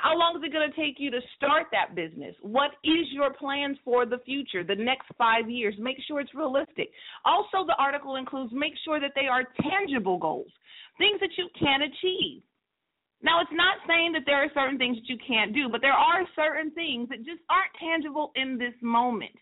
How 0.00 0.16
long 0.16 0.38
is 0.38 0.46
it 0.46 0.52
going 0.52 0.70
to 0.70 0.76
take 0.76 0.96
you 0.98 1.10
to 1.10 1.20
start 1.36 1.66
that 1.72 1.96
business? 1.96 2.34
What 2.40 2.70
is 2.84 3.10
your 3.10 3.32
plans 3.34 3.78
for 3.84 4.06
the 4.06 4.18
future, 4.24 4.62
the 4.62 4.76
next 4.76 5.06
five 5.18 5.50
years? 5.50 5.74
Make 5.78 5.96
sure 6.06 6.20
it's 6.20 6.34
realistic. 6.34 6.90
Also, 7.24 7.66
the 7.66 7.74
article 7.78 8.14
includes 8.14 8.52
make 8.54 8.74
sure 8.84 9.00
that 9.00 9.10
they 9.16 9.26
are 9.26 9.42
tangible 9.60 10.16
goals, 10.16 10.52
things 10.98 11.18
that 11.20 11.34
you 11.36 11.48
can 11.58 11.82
achieve. 11.82 12.42
Now, 13.22 13.40
it's 13.40 13.50
not 13.52 13.82
saying 13.88 14.12
that 14.12 14.22
there 14.24 14.38
are 14.38 14.50
certain 14.54 14.78
things 14.78 14.96
that 14.98 15.08
you 15.10 15.18
can't 15.26 15.52
do, 15.52 15.68
but 15.68 15.80
there 15.80 15.98
are 15.98 16.22
certain 16.36 16.70
things 16.70 17.08
that 17.08 17.26
just 17.26 17.42
aren't 17.50 17.74
tangible 17.82 18.30
in 18.36 18.56
this 18.56 18.74
moment. 18.80 19.34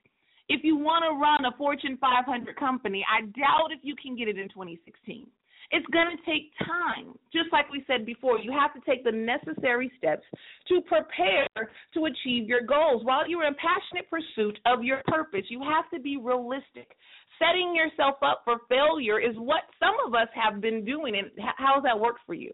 If 0.49 0.65
you 0.65 0.77
want 0.77 1.05
to 1.05 1.21
run 1.21 1.45
a 1.45 1.55
Fortune 1.59 1.99
500 2.01 2.57
company, 2.57 3.05
I 3.05 3.27
doubt 3.37 3.73
if 3.73 3.81
you 3.83 3.95
can 4.01 4.17
get 4.17 4.29
it 4.29 4.39
in 4.39 4.49
2016. 4.49 5.27
It's 5.71 5.87
going 5.93 6.17
to 6.17 6.31
take 6.31 6.53
time. 6.67 7.15
Just 7.33 7.53
like 7.53 7.71
we 7.71 7.85
said 7.87 8.07
before, 8.07 8.39
you 8.39 8.53
have 8.53 8.73
to 8.75 8.81
take 8.89 9.05
the 9.05 9.13
necessary 9.13 9.91
steps 9.99 10.23
to 10.69 10.81
prepare 10.83 11.47
to 11.95 12.05
achieve 12.07 12.49
your 12.49 12.63
goals. 12.63 13.05
While 13.05 13.29
you're 13.29 13.47
in 13.47 13.55
passionate 13.55 14.09
pursuit 14.11 14.59
of 14.67 14.83
your 14.83 15.03
purpose, 15.07 15.45
you 15.49 15.61
have 15.63 15.91
to 15.93 16.01
be 16.01 16.17
realistic. 16.17 16.97
Setting 17.39 17.75
yourself 17.75 18.17
up 18.23 18.43
for 18.45 18.59
failure 18.69 19.21
is 19.21 19.37
what 19.37 19.63
some 19.79 19.95
of 20.07 20.15
us 20.15 20.29
have 20.35 20.61
been 20.61 20.85
doing. 20.85 21.17
And 21.17 21.31
how 21.39 21.77
how's 21.77 21.83
that 21.83 21.99
work 21.99 22.17
for 22.27 22.35
you? 22.35 22.53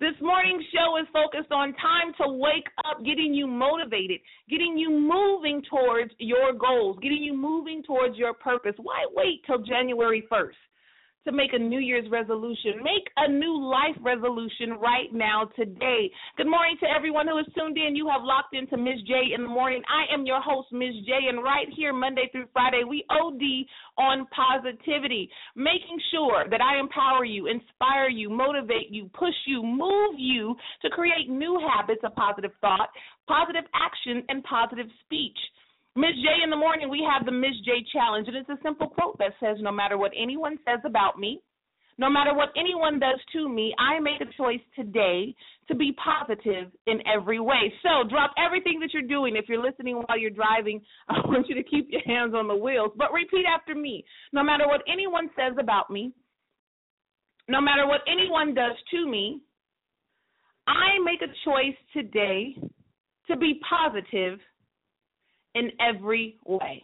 This 0.00 0.14
morning's 0.20 0.64
show 0.72 0.98
is 0.98 1.06
focused 1.12 1.52
on 1.52 1.72
time 1.74 2.12
to 2.20 2.32
wake 2.32 2.66
up, 2.84 3.04
getting 3.04 3.32
you 3.32 3.46
motivated, 3.46 4.20
getting 4.50 4.76
you 4.76 4.90
moving 4.90 5.62
towards 5.70 6.10
your 6.18 6.52
goals, 6.52 6.98
getting 7.00 7.22
you 7.22 7.32
moving 7.32 7.82
towards 7.84 8.18
your 8.18 8.34
purpose. 8.34 8.74
Why 8.78 9.06
wait 9.14 9.42
till 9.46 9.58
January 9.58 10.26
1st? 10.30 10.58
To 11.24 11.32
make 11.32 11.54
a 11.54 11.58
New 11.58 11.78
Year's 11.78 12.04
resolution. 12.10 12.84
Make 12.84 13.08
a 13.16 13.32
new 13.32 13.56
life 13.58 13.96
resolution 14.02 14.76
right 14.78 15.08
now, 15.10 15.48
today. 15.56 16.10
Good 16.36 16.46
morning 16.46 16.76
to 16.82 16.86
everyone 16.94 17.26
who 17.26 17.38
is 17.38 17.46
tuned 17.56 17.78
in. 17.78 17.96
You 17.96 18.06
have 18.08 18.20
locked 18.22 18.54
into 18.54 18.76
Miz 18.76 19.00
J 19.06 19.32
in 19.34 19.42
the 19.42 19.48
morning. 19.48 19.80
I 19.88 20.12
am 20.12 20.26
your 20.26 20.42
host, 20.42 20.68
Miz 20.70 20.92
J, 21.06 21.12
and 21.30 21.42
right 21.42 21.66
here, 21.74 21.94
Monday 21.94 22.28
through 22.30 22.44
Friday, 22.52 22.82
we 22.86 23.06
OD 23.08 23.40
on 23.96 24.26
positivity, 24.36 25.30
making 25.56 25.98
sure 26.10 26.44
that 26.50 26.60
I 26.60 26.78
empower 26.78 27.24
you, 27.24 27.46
inspire 27.46 28.10
you, 28.10 28.28
motivate 28.28 28.90
you, 28.90 29.08
push 29.14 29.34
you, 29.46 29.62
move 29.62 30.16
you 30.18 30.54
to 30.82 30.90
create 30.90 31.30
new 31.30 31.58
habits 31.74 32.02
of 32.04 32.14
positive 32.16 32.52
thought, 32.60 32.90
positive 33.26 33.64
action, 33.72 34.24
and 34.28 34.44
positive 34.44 34.88
speech. 35.06 35.38
Miz 35.96 36.14
J 36.16 36.42
in 36.42 36.50
the 36.50 36.56
morning, 36.56 36.90
we 36.90 37.06
have 37.08 37.24
the 37.24 37.32
Miz 37.32 37.54
J 37.64 37.84
challenge, 37.92 38.26
and 38.26 38.36
it's 38.36 38.48
a 38.48 38.58
simple 38.64 38.88
quote 38.88 39.16
that 39.18 39.32
says, 39.38 39.58
No 39.60 39.70
matter 39.70 39.96
what 39.96 40.10
anyone 40.20 40.58
says 40.64 40.80
about 40.84 41.18
me, 41.18 41.40
no 41.98 42.10
matter 42.10 42.34
what 42.34 42.48
anyone 42.56 42.98
does 42.98 43.20
to 43.32 43.48
me, 43.48 43.72
I 43.78 44.00
make 44.00 44.20
a 44.20 44.32
choice 44.36 44.60
today 44.74 45.32
to 45.68 45.74
be 45.76 45.92
positive 45.92 46.72
in 46.88 46.98
every 47.06 47.38
way. 47.38 47.72
So 47.84 48.08
drop 48.08 48.32
everything 48.36 48.80
that 48.80 48.92
you're 48.92 49.02
doing. 49.02 49.36
If 49.36 49.48
you're 49.48 49.62
listening 49.62 49.96
while 49.96 50.18
you're 50.18 50.30
driving, 50.30 50.80
I 51.08 51.18
want 51.26 51.48
you 51.48 51.54
to 51.54 51.62
keep 51.62 51.88
your 51.90 52.02
hands 52.04 52.34
on 52.34 52.48
the 52.48 52.56
wheels, 52.56 52.90
but 52.96 53.12
repeat 53.12 53.44
after 53.46 53.76
me. 53.76 54.04
No 54.32 54.42
matter 54.42 54.66
what 54.66 54.82
anyone 54.92 55.30
says 55.36 55.56
about 55.60 55.90
me, 55.90 56.12
no 57.48 57.60
matter 57.60 57.86
what 57.86 58.00
anyone 58.08 58.54
does 58.54 58.74
to 58.90 59.08
me, 59.08 59.40
I 60.66 60.98
make 61.04 61.20
a 61.22 61.32
choice 61.44 61.76
today 61.92 62.56
to 63.28 63.36
be 63.36 63.60
positive 63.68 64.40
in 65.54 65.70
every 65.80 66.38
way. 66.46 66.82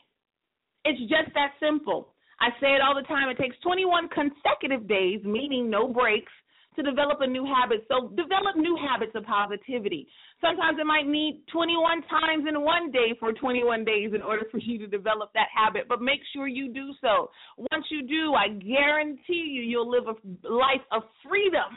It's 0.85 1.01
just 1.01 1.35
that 1.35 1.53
simple. 1.61 2.14
I 2.41 2.49
say 2.61 2.68
it 2.68 2.81
all 2.81 2.95
the 2.95 3.07
time. 3.07 3.29
It 3.29 3.37
takes 3.37 3.57
21 3.62 4.09
consecutive 4.09 4.89
days, 4.89 5.21
meaning 5.25 5.68
no 5.68 5.89
breaks, 5.89 6.33
to 6.77 6.83
develop 6.83 7.18
a 7.21 7.27
new 7.27 7.45
habit. 7.45 7.85
So 7.89 8.09
develop 8.11 8.57
new 8.57 8.79
habits 8.81 9.12
of 9.14 9.25
positivity. 9.25 10.09
Sometimes 10.41 10.79
it 10.81 10.87
might 10.87 11.07
need 11.07 11.43
21 11.53 12.03
times 12.09 12.47
in 12.49 12.62
one 12.62 12.91
day 12.91 13.12
for 13.18 13.33
21 13.33 13.85
days 13.85 14.12
in 14.14 14.23
order 14.23 14.47
for 14.51 14.59
you 14.59 14.79
to 14.79 14.87
develop 14.87 15.31
that 15.35 15.49
habit, 15.55 15.87
but 15.89 16.01
make 16.01 16.21
sure 16.33 16.47
you 16.47 16.73
do 16.73 16.93
so. 17.01 17.31
Once 17.73 17.85
you 17.91 18.07
do, 18.07 18.35
I 18.35 18.49
guarantee 18.49 19.51
you, 19.51 19.62
you'll 19.62 19.91
live 19.91 20.05
a 20.07 20.49
life 20.49 20.85
of 20.93 21.03
freedom 21.29 21.77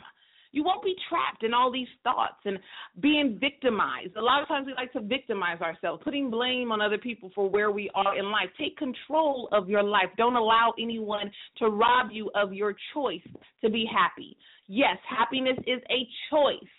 you 0.53 0.63
won't 0.63 0.83
be 0.83 0.95
trapped 1.09 1.43
in 1.43 1.53
all 1.53 1.71
these 1.71 1.87
thoughts 2.03 2.39
and 2.45 2.59
being 3.01 3.37
victimized. 3.41 4.15
A 4.15 4.21
lot 4.21 4.41
of 4.41 4.47
times 4.47 4.67
we 4.67 4.73
like 4.75 4.93
to 4.93 5.01
victimize 5.01 5.59
ourselves, 5.61 6.01
putting 6.03 6.29
blame 6.29 6.71
on 6.71 6.79
other 6.79 6.99
people 6.99 7.31
for 7.33 7.49
where 7.49 7.71
we 7.71 7.89
are 7.95 8.17
in 8.17 8.31
life. 8.31 8.49
Take 8.57 8.77
control 8.77 9.49
of 9.51 9.67
your 9.67 9.83
life. 9.83 10.09
Don't 10.15 10.35
allow 10.35 10.73
anyone 10.79 11.29
to 11.57 11.67
rob 11.67 12.11
you 12.11 12.29
of 12.35 12.53
your 12.53 12.75
choice 12.93 13.27
to 13.63 13.69
be 13.69 13.85
happy. 13.91 14.37
Yes, 14.67 14.97
happiness 15.09 15.57
is 15.65 15.81
a 15.89 16.07
choice. 16.29 16.69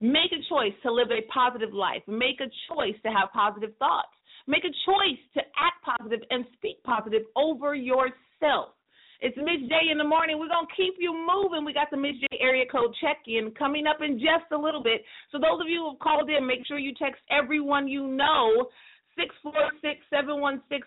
Make 0.00 0.32
a 0.32 0.42
choice 0.48 0.74
to 0.82 0.92
live 0.92 1.08
a 1.10 1.22
positive 1.32 1.72
life. 1.72 2.02
Make 2.08 2.40
a 2.40 2.50
choice 2.68 2.94
to 3.04 3.12
have 3.12 3.30
positive 3.32 3.70
thoughts. 3.78 4.08
Make 4.48 4.64
a 4.64 4.74
choice 4.86 5.20
to 5.34 5.40
act 5.40 5.84
positive 5.84 6.20
and 6.30 6.44
speak 6.54 6.82
positive 6.82 7.22
over 7.36 7.74
yourself. 7.74 8.74
It's 9.20 9.36
Miz 9.36 9.66
J 9.68 9.90
in 9.90 9.98
the 9.98 10.06
morning. 10.06 10.38
We're 10.38 10.46
going 10.46 10.66
to 10.70 10.76
keep 10.78 10.94
you 10.98 11.10
moving. 11.10 11.64
We 11.64 11.72
got 11.72 11.90
the 11.90 11.96
Miz 11.96 12.14
J 12.20 12.38
area 12.40 12.64
code 12.70 12.94
check 13.00 13.18
in 13.26 13.50
coming 13.58 13.84
up 13.86 13.98
in 14.00 14.18
just 14.18 14.46
a 14.52 14.56
little 14.56 14.82
bit. 14.82 15.02
So, 15.32 15.38
those 15.38 15.60
of 15.60 15.66
you 15.66 15.82
who 15.82 15.90
have 15.90 15.98
called 15.98 16.30
in, 16.30 16.46
make 16.46 16.64
sure 16.66 16.78
you 16.78 16.94
text 16.94 17.20
everyone 17.30 17.88
you 17.88 18.06
know. 18.06 18.70
646 19.18 19.98
716 20.14 20.86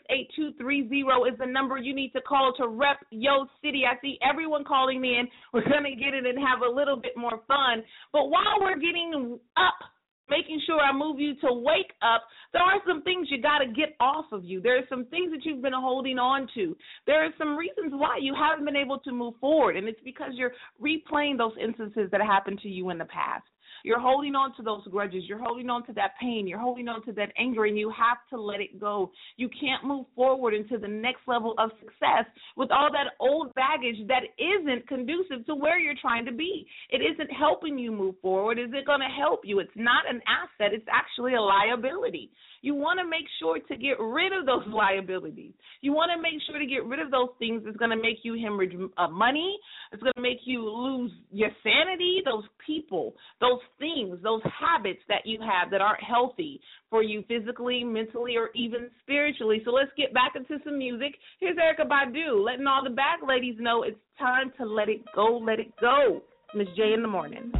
8230 0.63 1.27
is 1.27 1.35
the 1.35 1.45
number 1.45 1.75
you 1.75 1.93
need 1.93 2.15
to 2.15 2.21
call 2.21 2.55
to 2.55 2.71
rep 2.71 3.03
Yo 3.11 3.51
City. 3.59 3.83
I 3.83 3.99
see 3.99 4.15
everyone 4.23 4.63
calling 4.63 5.03
in. 5.03 5.27
We're 5.51 5.67
going 5.67 5.83
to 5.83 5.99
get 5.99 6.15
it 6.15 6.23
and 6.23 6.39
have 6.39 6.63
a 6.63 6.71
little 6.71 6.95
bit 6.95 7.19
more 7.19 7.43
fun. 7.51 7.83
But 8.15 8.31
while 8.31 8.63
we're 8.63 8.79
getting 8.79 9.37
up 9.57 9.79
making 10.31 10.61
sure 10.65 10.79
I 10.79 10.91
move 10.95 11.19
you 11.19 11.35
to 11.41 11.51
wake 11.51 11.91
up, 12.01 12.23
there 12.53 12.63
are 12.63 12.79
some 12.87 13.03
things 13.03 13.27
you 13.29 13.41
got 13.41 13.59
to 13.59 13.67
get 13.67 13.95
off 13.99 14.25
of 14.31 14.43
you. 14.45 14.61
There 14.61 14.77
are 14.77 14.87
some 14.89 15.05
things 15.05 15.31
that 15.31 15.43
you've 15.43 15.61
been 15.61 15.73
holding 15.75 16.17
on 16.17 16.47
to. 16.55 16.75
There 17.05 17.23
are 17.23 17.29
some 17.37 17.57
reasons 17.57 17.91
why 17.91 18.17
you 18.21 18.33
haven't 18.33 18.65
been 18.65 18.77
able 18.77 18.99
to 18.99 19.11
move 19.11 19.35
forward, 19.41 19.75
and 19.75 19.87
it's 19.87 19.99
because 20.03 20.31
you're 20.33 20.53
replaying 20.81 21.37
those 21.37 21.53
instances 21.61 22.09
that 22.11 22.21
happened 22.21 22.59
to 22.63 22.69
you 22.69 22.89
in 22.89 22.97
the 22.97 23.05
past. 23.05 23.43
You're 23.83 23.99
holding 23.99 24.35
on 24.35 24.55
to 24.57 24.63
those 24.63 24.85
grudges. 24.87 25.23
You're 25.27 25.43
holding 25.43 25.69
on 25.69 25.85
to 25.87 25.93
that 25.93 26.11
pain. 26.19 26.47
You're 26.47 26.59
holding 26.59 26.87
on 26.87 27.03
to 27.05 27.11
that 27.13 27.31
anger, 27.37 27.65
and 27.65 27.77
you 27.77 27.89
have 27.89 28.17
to 28.29 28.39
let 28.39 28.61
it 28.61 28.79
go. 28.79 29.11
You 29.37 29.49
can't 29.49 29.85
move 29.85 30.05
forward 30.15 30.53
into 30.53 30.77
the 30.77 30.87
next 30.87 31.21
level 31.27 31.55
of 31.57 31.71
success 31.79 32.25
with 32.55 32.71
all 32.71 32.89
that 32.91 33.13
old 33.19 33.53
baggage 33.55 34.07
that 34.07 34.23
isn't 34.37 34.87
conducive 34.87 35.45
to 35.47 35.55
where 35.55 35.79
you're 35.79 35.95
trying 36.01 36.25
to 36.25 36.31
be. 36.31 36.65
It 36.89 37.01
isn't 37.01 37.31
helping 37.31 37.77
you 37.77 37.91
move 37.91 38.15
forward. 38.21 38.59
Is 38.59 38.69
it 38.73 38.85
going 38.85 39.01
to 39.01 39.07
help 39.07 39.41
you? 39.43 39.59
It's 39.59 39.71
not 39.75 40.03
an 40.09 40.21
asset, 40.27 40.73
it's 40.73 40.87
actually 40.91 41.35
a 41.35 41.41
liability. 41.41 42.31
You 42.61 42.75
want 42.75 42.99
to 42.99 43.05
make 43.05 43.25
sure 43.39 43.57
to 43.59 43.75
get 43.75 43.99
rid 43.99 44.33
of 44.33 44.45
those 44.45 44.63
liabilities. 44.67 45.53
You 45.81 45.93
want 45.93 46.11
to 46.15 46.21
make 46.21 46.41
sure 46.47 46.59
to 46.59 46.65
get 46.65 46.85
rid 46.85 46.99
of 46.99 47.11
those 47.11 47.29
things 47.39 47.63
that's 47.65 47.77
going 47.77 47.91
to 47.91 48.01
make 48.01 48.19
you 48.23 48.33
hemorrhage 48.33 48.75
uh, 48.97 49.07
money. 49.07 49.57
It's 49.91 50.01
going 50.01 50.13
to 50.15 50.21
make 50.21 50.39
you 50.45 50.63
lose 50.63 51.11
your 51.31 51.49
sanity. 51.63 52.21
Those 52.23 52.43
people, 52.65 53.15
those 53.39 53.59
things, 53.79 54.19
those 54.23 54.41
habits 54.45 55.01
that 55.07 55.25
you 55.25 55.39
have 55.41 55.71
that 55.71 55.81
aren't 55.81 56.03
healthy 56.03 56.61
for 56.89 57.01
you 57.01 57.23
physically, 57.27 57.83
mentally, 57.83 58.37
or 58.37 58.49
even 58.53 58.89
spiritually. 59.01 59.61
So 59.65 59.71
let's 59.71 59.91
get 59.97 60.13
back 60.13 60.33
into 60.35 60.63
some 60.63 60.77
music. 60.77 61.15
Here's 61.39 61.57
Erykah 61.57 61.87
Badu 61.87 62.43
letting 62.43 62.67
all 62.67 62.83
the 62.83 62.89
bad 62.89 63.19
ladies 63.27 63.55
know 63.59 63.83
it's 63.83 63.97
time 64.19 64.51
to 64.57 64.65
let 64.65 64.89
it 64.89 65.01
go, 65.15 65.37
let 65.37 65.59
it 65.59 65.71
go. 65.79 66.21
Miz 66.53 66.67
J 66.75 66.93
in 66.93 67.01
the 67.01 67.07
morning. 67.07 67.51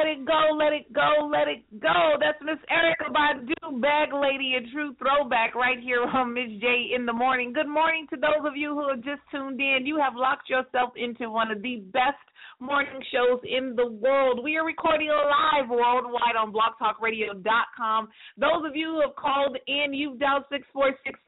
Let 0.00 0.08
it 0.08 0.24
go, 0.24 0.56
let 0.56 0.72
it 0.72 0.90
go, 0.94 1.28
let 1.30 1.46
it 1.46 1.60
go. 1.78 2.16
That's 2.18 2.40
Miss 2.40 2.56
Erykah 2.72 3.12
Badu, 3.12 3.82
Bag 3.82 4.14
Lady, 4.14 4.54
a 4.56 4.72
true 4.72 4.94
throwback 4.98 5.54
right 5.54 5.78
here 5.78 6.04
on 6.04 6.32
Miz 6.32 6.58
J 6.58 6.92
in 6.96 7.04
the 7.04 7.12
morning. 7.12 7.52
Good 7.52 7.68
morning 7.68 8.06
to 8.08 8.16
those 8.16 8.48
of 8.48 8.56
you 8.56 8.70
who 8.70 8.88
have 8.88 9.04
just 9.04 9.20
tuned 9.30 9.60
in. 9.60 9.84
You 9.84 9.98
have 9.98 10.14
locked 10.16 10.48
yourself 10.48 10.96
into 10.96 11.28
one 11.28 11.50
of 11.50 11.60
the 11.60 11.84
best 11.92 12.16
morning 12.60 13.00
shows 13.10 13.40
in 13.44 13.74
the 13.74 13.86
world. 13.86 14.42
We 14.44 14.56
are 14.56 14.64
recording 14.64 15.08
live 15.08 15.70
worldwide 15.70 16.36
on 16.38 16.52
blogtalkradio.com. 16.52 18.08
Those 18.36 18.64
of 18.66 18.76
you 18.76 18.88
who 18.94 19.00
have 19.00 19.16
called 19.16 19.56
in, 19.66 19.94
you've 19.94 20.18
dialed 20.18 20.44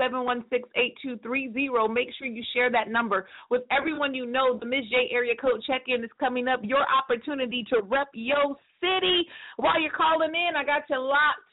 646-716-8230. 0.01 1.93
Make 1.93 2.09
sure 2.19 2.27
you 2.27 2.43
share 2.55 2.71
that 2.71 2.91
number 2.91 3.27
with 3.51 3.63
everyone 3.71 4.15
you 4.15 4.27
know. 4.27 4.59
The 4.59 4.67
Miz 4.67 4.85
J 4.91 5.09
area 5.13 5.35
code 5.41 5.63
check-in 5.67 6.05
is 6.05 6.11
coming 6.21 6.49
up. 6.49 6.61
Your 6.63 6.85
opportunity 6.87 7.65
to 7.71 7.81
rep 7.83 8.09
your 8.13 8.57
city. 8.81 9.27
While 9.57 9.81
you're 9.81 9.91
calling 9.91 10.35
in, 10.35 10.57
I 10.57 10.65
got 10.65 10.83
you 10.91 10.99
locked. 11.01 11.52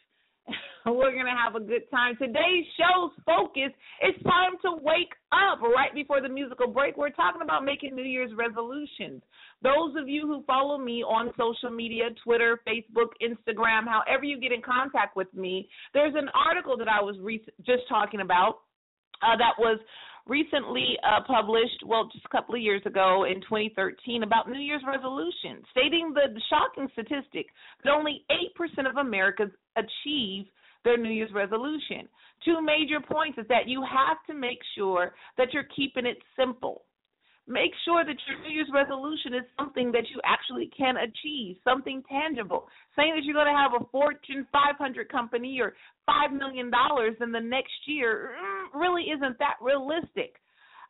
We're 0.85 1.13
going 1.13 1.25
to 1.25 1.37
have 1.37 1.55
a 1.55 1.59
good 1.59 1.89
time. 1.91 2.15
Today's 2.17 2.65
show's 2.77 3.11
focus 3.25 3.71
is 4.01 4.23
time 4.23 4.53
to 4.63 4.81
wake 4.81 5.13
up. 5.31 5.61
Right 5.61 5.93
before 5.93 6.21
the 6.21 6.29
musical 6.29 6.67
break, 6.67 6.97
we're 6.97 7.09
talking 7.09 7.41
about 7.41 7.63
making 7.63 7.95
New 7.95 8.03
Year's 8.03 8.31
resolutions. 8.35 9.21
Those 9.61 9.95
of 9.99 10.07
you 10.07 10.21
who 10.25 10.43
follow 10.47 10.77
me 10.77 11.03
on 11.03 11.31
social 11.37 11.75
media, 11.75 12.05
Twitter, 12.23 12.61
Facebook, 12.67 13.09
Instagram, 13.21 13.85
however 13.87 14.23
you 14.23 14.39
get 14.39 14.51
in 14.51 14.61
contact 14.61 15.15
with 15.15 15.31
me, 15.33 15.69
there's 15.93 16.15
an 16.15 16.29
article 16.33 16.77
that 16.77 16.87
I 16.87 17.01
was 17.01 17.17
re- 17.21 17.43
just 17.65 17.83
talking 17.89 18.21
about 18.21 18.59
uh, 19.21 19.35
that 19.37 19.59
was 19.59 19.79
recently 20.27 20.97
uh, 21.03 21.21
published, 21.25 21.83
well, 21.85 22.09
just 22.11 22.25
a 22.25 22.29
couple 22.29 22.55
of 22.55 22.61
years 22.61 22.81
ago 22.85 23.25
in 23.25 23.41
2013, 23.41 24.23
about 24.23 24.49
New 24.49 24.59
Year's 24.59 24.83
resolutions, 24.85 25.65
stating 25.71 26.13
the, 26.13 26.33
the 26.33 26.41
shocking 26.49 26.89
statistic 26.93 27.47
that 27.83 27.91
only 27.91 28.25
8% 28.31 28.89
of 28.89 28.97
Americans 28.97 29.51
achieve 29.75 30.45
their 30.83 30.97
New 30.97 31.09
Year's 31.09 31.31
resolution. 31.33 32.07
Two 32.45 32.61
major 32.61 32.99
points 32.99 33.37
is 33.37 33.45
that 33.49 33.67
you 33.67 33.83
have 33.83 34.17
to 34.27 34.33
make 34.33 34.59
sure 34.75 35.13
that 35.37 35.53
you're 35.53 35.67
keeping 35.75 36.05
it 36.05 36.17
simple. 36.37 36.83
Make 37.49 37.71
sure 37.83 38.05
that 38.05 38.15
your 38.27 38.39
New 38.43 38.53
Year's 38.53 38.69
resolution 38.71 39.33
is 39.33 39.41
something 39.57 39.91
that 39.91 40.07
you 40.13 40.21
actually 40.23 40.69
can 40.77 40.97
achieve, 40.97 41.57
something 41.63 42.03
tangible. 42.07 42.67
Saying 42.95 43.15
that 43.15 43.23
you're 43.23 43.33
going 43.33 43.47
to 43.47 43.57
have 43.57 43.73
a 43.73 43.85
Fortune 43.91 44.45
500 44.51 45.09
company 45.09 45.59
or 45.59 45.73
$5 46.07 46.31
million 46.37 46.69
in 46.69 47.31
the 47.31 47.39
next 47.39 47.73
year 47.87 48.31
mm, 48.39 48.79
really 48.79 49.05
isn't 49.09 49.39
that 49.39 49.55
realistic 49.61 50.35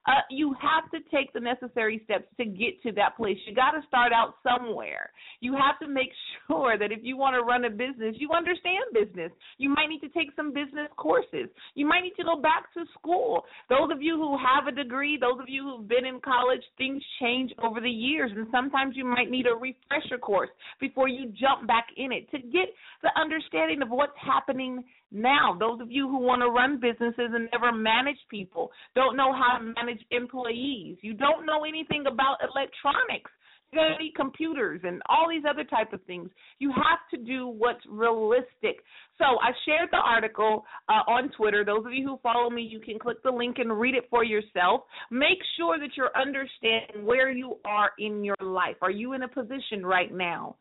uh, 0.08 0.22
you 0.30 0.56
have 0.62 0.90
to 0.92 1.00
take 1.14 1.32
the 1.34 1.40
necessary 1.40 2.02
steps 2.06 2.26
to 2.38 2.46
get 2.46 2.82
to 2.84 2.92
that 2.94 3.18
place. 3.18 3.38
You 3.46 3.54
got 3.54 3.72
to 3.72 3.82
start 3.88 4.12
out 4.14 4.36
somewhere. 4.44 5.12
You 5.42 5.54
have 5.54 5.78
to 5.80 5.88
make 5.88 6.10
sure 6.48 6.78
that 6.78 6.92
if 6.92 7.00
you 7.04 7.18
want 7.18 7.36
to 7.36 7.42
run 7.42 7.66
a 7.66 7.70
business, 7.70 8.16
you 8.18 8.30
understand 8.36 8.80
business. 8.94 9.32
You 9.58 9.70
might 9.70 9.88
need 9.90 10.00
to 10.02 10.10
take 10.10 10.30
some 10.36 10.54
business 10.54 10.90
courses. 10.98 11.50
You 11.76 11.86
might 11.86 12.02
need 12.02 12.16
to 12.18 12.24
go 12.24 12.42
back 12.42 12.74
to 12.74 12.86
school. 12.98 13.44
Those 13.70 13.92
of 13.92 14.02
you 14.02 14.16
who 14.16 14.38
have 14.38 14.68
a 14.68 14.76
degree, 14.76 15.18
those 15.20 15.40
of 15.40 15.50
you 15.50 15.64
who've 15.64 15.88
been 15.88 16.06
in 16.06 16.20
college, 16.22 16.62
things 16.78 17.04
change 17.22 17.52
over 17.62 17.82
the 17.82 17.90
years, 17.90 18.32
and 18.36 18.48
sometimes 18.52 18.96
you 18.96 19.06
might 19.06 19.30
need 19.30 19.46
a 19.48 19.56
refresher 19.56 20.18
course 20.18 20.50
before 20.80 21.08
you 21.08 21.32
jump 21.40 21.68
back 21.68 21.88
in 21.98 22.12
it 22.12 22.30
to 22.32 22.40
get 22.40 22.70
the 23.04 23.12
understanding 23.20 23.82
of 23.82 23.90
what's 23.90 24.18
happening 24.18 24.84
now. 25.12 25.56
Those 25.60 25.82
of 25.82 25.92
you 25.92 26.08
who 26.08 26.20
want 26.20 26.42
to 26.42 26.50
run 26.50 26.80
businesses 26.80 27.32
and 27.34 27.50
never 27.52 27.72
manage 27.72 28.20
people, 28.30 28.72
don't 28.96 29.18
know 29.18 29.34
how 29.34 29.58
to 29.58 29.64
manage 29.64 30.04
employees, 30.12 30.98
you 31.02 31.14
don't 31.14 31.46
know 31.46 31.64
anything 31.64 32.06
about 32.08 32.38
electronics. 32.42 33.32
You're 33.72 33.84
going 33.84 33.98
to 33.98 34.04
need 34.04 34.16
computers 34.16 34.82
and 34.84 35.02
all 35.10 35.28
these 35.30 35.44
other 35.48 35.64
type 35.64 35.94
of 35.94 36.02
things. 36.06 36.30
You 36.58 36.72
have 36.72 37.00
to 37.12 37.24
do 37.24 37.48
what's 37.48 37.86
realistic. 37.88 38.84
So 39.18 39.26
I 39.26 39.52
shared 39.66 39.90
the 39.92 39.98
article 39.98 40.66
uh, 40.88 41.04
on 41.08 41.30
Twitter. 41.38 41.64
Those 41.64 41.86
of 41.86 41.94
you 41.94 42.08
who 42.08 42.20
follow 42.24 42.50
me, 42.50 42.64
you 42.64 42.80
can 42.80 42.98
click 42.98 43.22
the 43.24 43.32
link 43.32 43.58
and 43.60 43.80
read 43.80 43.94
it 43.94 44.06
for 44.10 44.24
yourself. 44.24 44.82
Make 45.12 45.38
sure 45.58 45.78
that 45.78 45.90
you're 45.96 46.16
understanding 46.20 47.06
where 47.06 47.30
you 47.32 47.58
are 47.66 47.92
in 48.00 48.24
your 48.24 48.36
life. 48.42 48.76
Are 48.82 48.92
you 48.92 49.14
in 49.14 49.24
a 49.24 49.28
position 49.28 49.86
right 49.86 50.12
now 50.12 50.56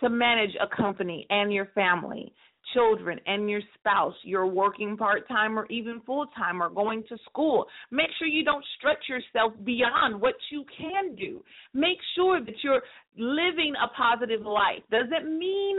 to 0.00 0.08
manage 0.08 0.54
a 0.60 0.74
company 0.74 1.26
and 1.28 1.52
your 1.52 1.66
family? 1.74 2.32
Children 2.74 3.18
and 3.26 3.48
your 3.48 3.60
spouse, 3.78 4.14
you're 4.22 4.46
working 4.46 4.96
part 4.96 5.26
time 5.28 5.58
or 5.58 5.66
even 5.66 6.00
full 6.06 6.26
time 6.36 6.62
or 6.62 6.70
going 6.70 7.02
to 7.08 7.16
school. 7.28 7.66
Make 7.90 8.08
sure 8.18 8.26
you 8.28 8.44
don't 8.44 8.64
stretch 8.78 9.08
yourself 9.08 9.52
beyond 9.64 10.20
what 10.20 10.34
you 10.50 10.64
can 10.76 11.14
do. 11.14 11.42
Make 11.74 11.98
sure 12.14 12.44
that 12.44 12.54
you're 12.62 12.82
living 13.16 13.74
a 13.82 13.88
positive 13.96 14.42
life. 14.42 14.82
Does 14.90 15.08
it 15.10 15.26
mean 15.26 15.76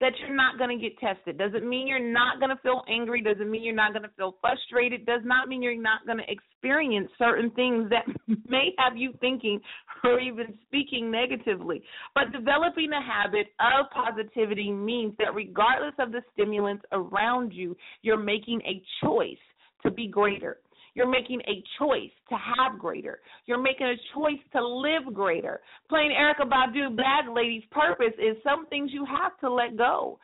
that 0.00 0.12
you're 0.20 0.36
not 0.36 0.58
going 0.58 0.78
to 0.78 0.82
get 0.82 0.98
tested. 0.98 1.38
Doesn't 1.38 1.66
mean 1.66 1.86
you're 1.86 1.98
not 1.98 2.38
going 2.38 2.50
to 2.50 2.62
feel 2.62 2.82
angry. 2.88 3.22
Doesn't 3.22 3.50
mean 3.50 3.64
you're 3.64 3.74
not 3.74 3.92
going 3.92 4.02
to 4.02 4.10
feel 4.16 4.36
frustrated. 4.40 5.06
Does 5.06 5.22
not 5.24 5.48
mean 5.48 5.62
you're 5.62 5.80
not 5.80 6.04
going 6.04 6.18
to 6.18 6.24
experience 6.28 7.08
certain 7.18 7.50
things 7.52 7.88
that 7.90 8.04
may 8.48 8.74
have 8.78 8.96
you 8.96 9.12
thinking 9.20 9.58
or 10.04 10.20
even 10.20 10.58
speaking 10.66 11.10
negatively. 11.10 11.82
But 12.14 12.32
developing 12.32 12.90
a 12.92 13.02
habit 13.02 13.48
of 13.60 13.90
positivity 13.90 14.70
means 14.72 15.14
that 15.18 15.34
regardless 15.34 15.94
of 15.98 16.12
the 16.12 16.22
stimulants 16.32 16.84
around 16.92 17.52
you, 17.52 17.76
you're 18.02 18.16
making 18.16 18.60
a 18.62 18.82
choice 19.04 19.36
to 19.82 19.90
be 19.90 20.08
greater. 20.08 20.58
You're 20.94 21.10
making 21.10 21.42
a 21.42 21.62
choice 21.78 22.10
to 22.30 22.36
have 22.36 22.78
greater. 22.78 23.20
You're 23.44 23.60
making 23.60 23.86
a 23.86 23.96
choice 24.14 24.40
to 24.52 24.66
live 24.66 25.12
greater. 25.12 25.60
Playing 25.90 26.12
Erykah 26.18 26.48
Badu, 26.48 26.96
Bag 26.96 27.26
Lady's 27.30 27.64
purpose 27.70 28.14
is 28.18 28.36
some 28.42 28.66
things 28.68 28.90
you 28.94 29.04
have 29.04 29.38
to 29.40 29.52
let 29.52 29.76
go. 29.76 30.18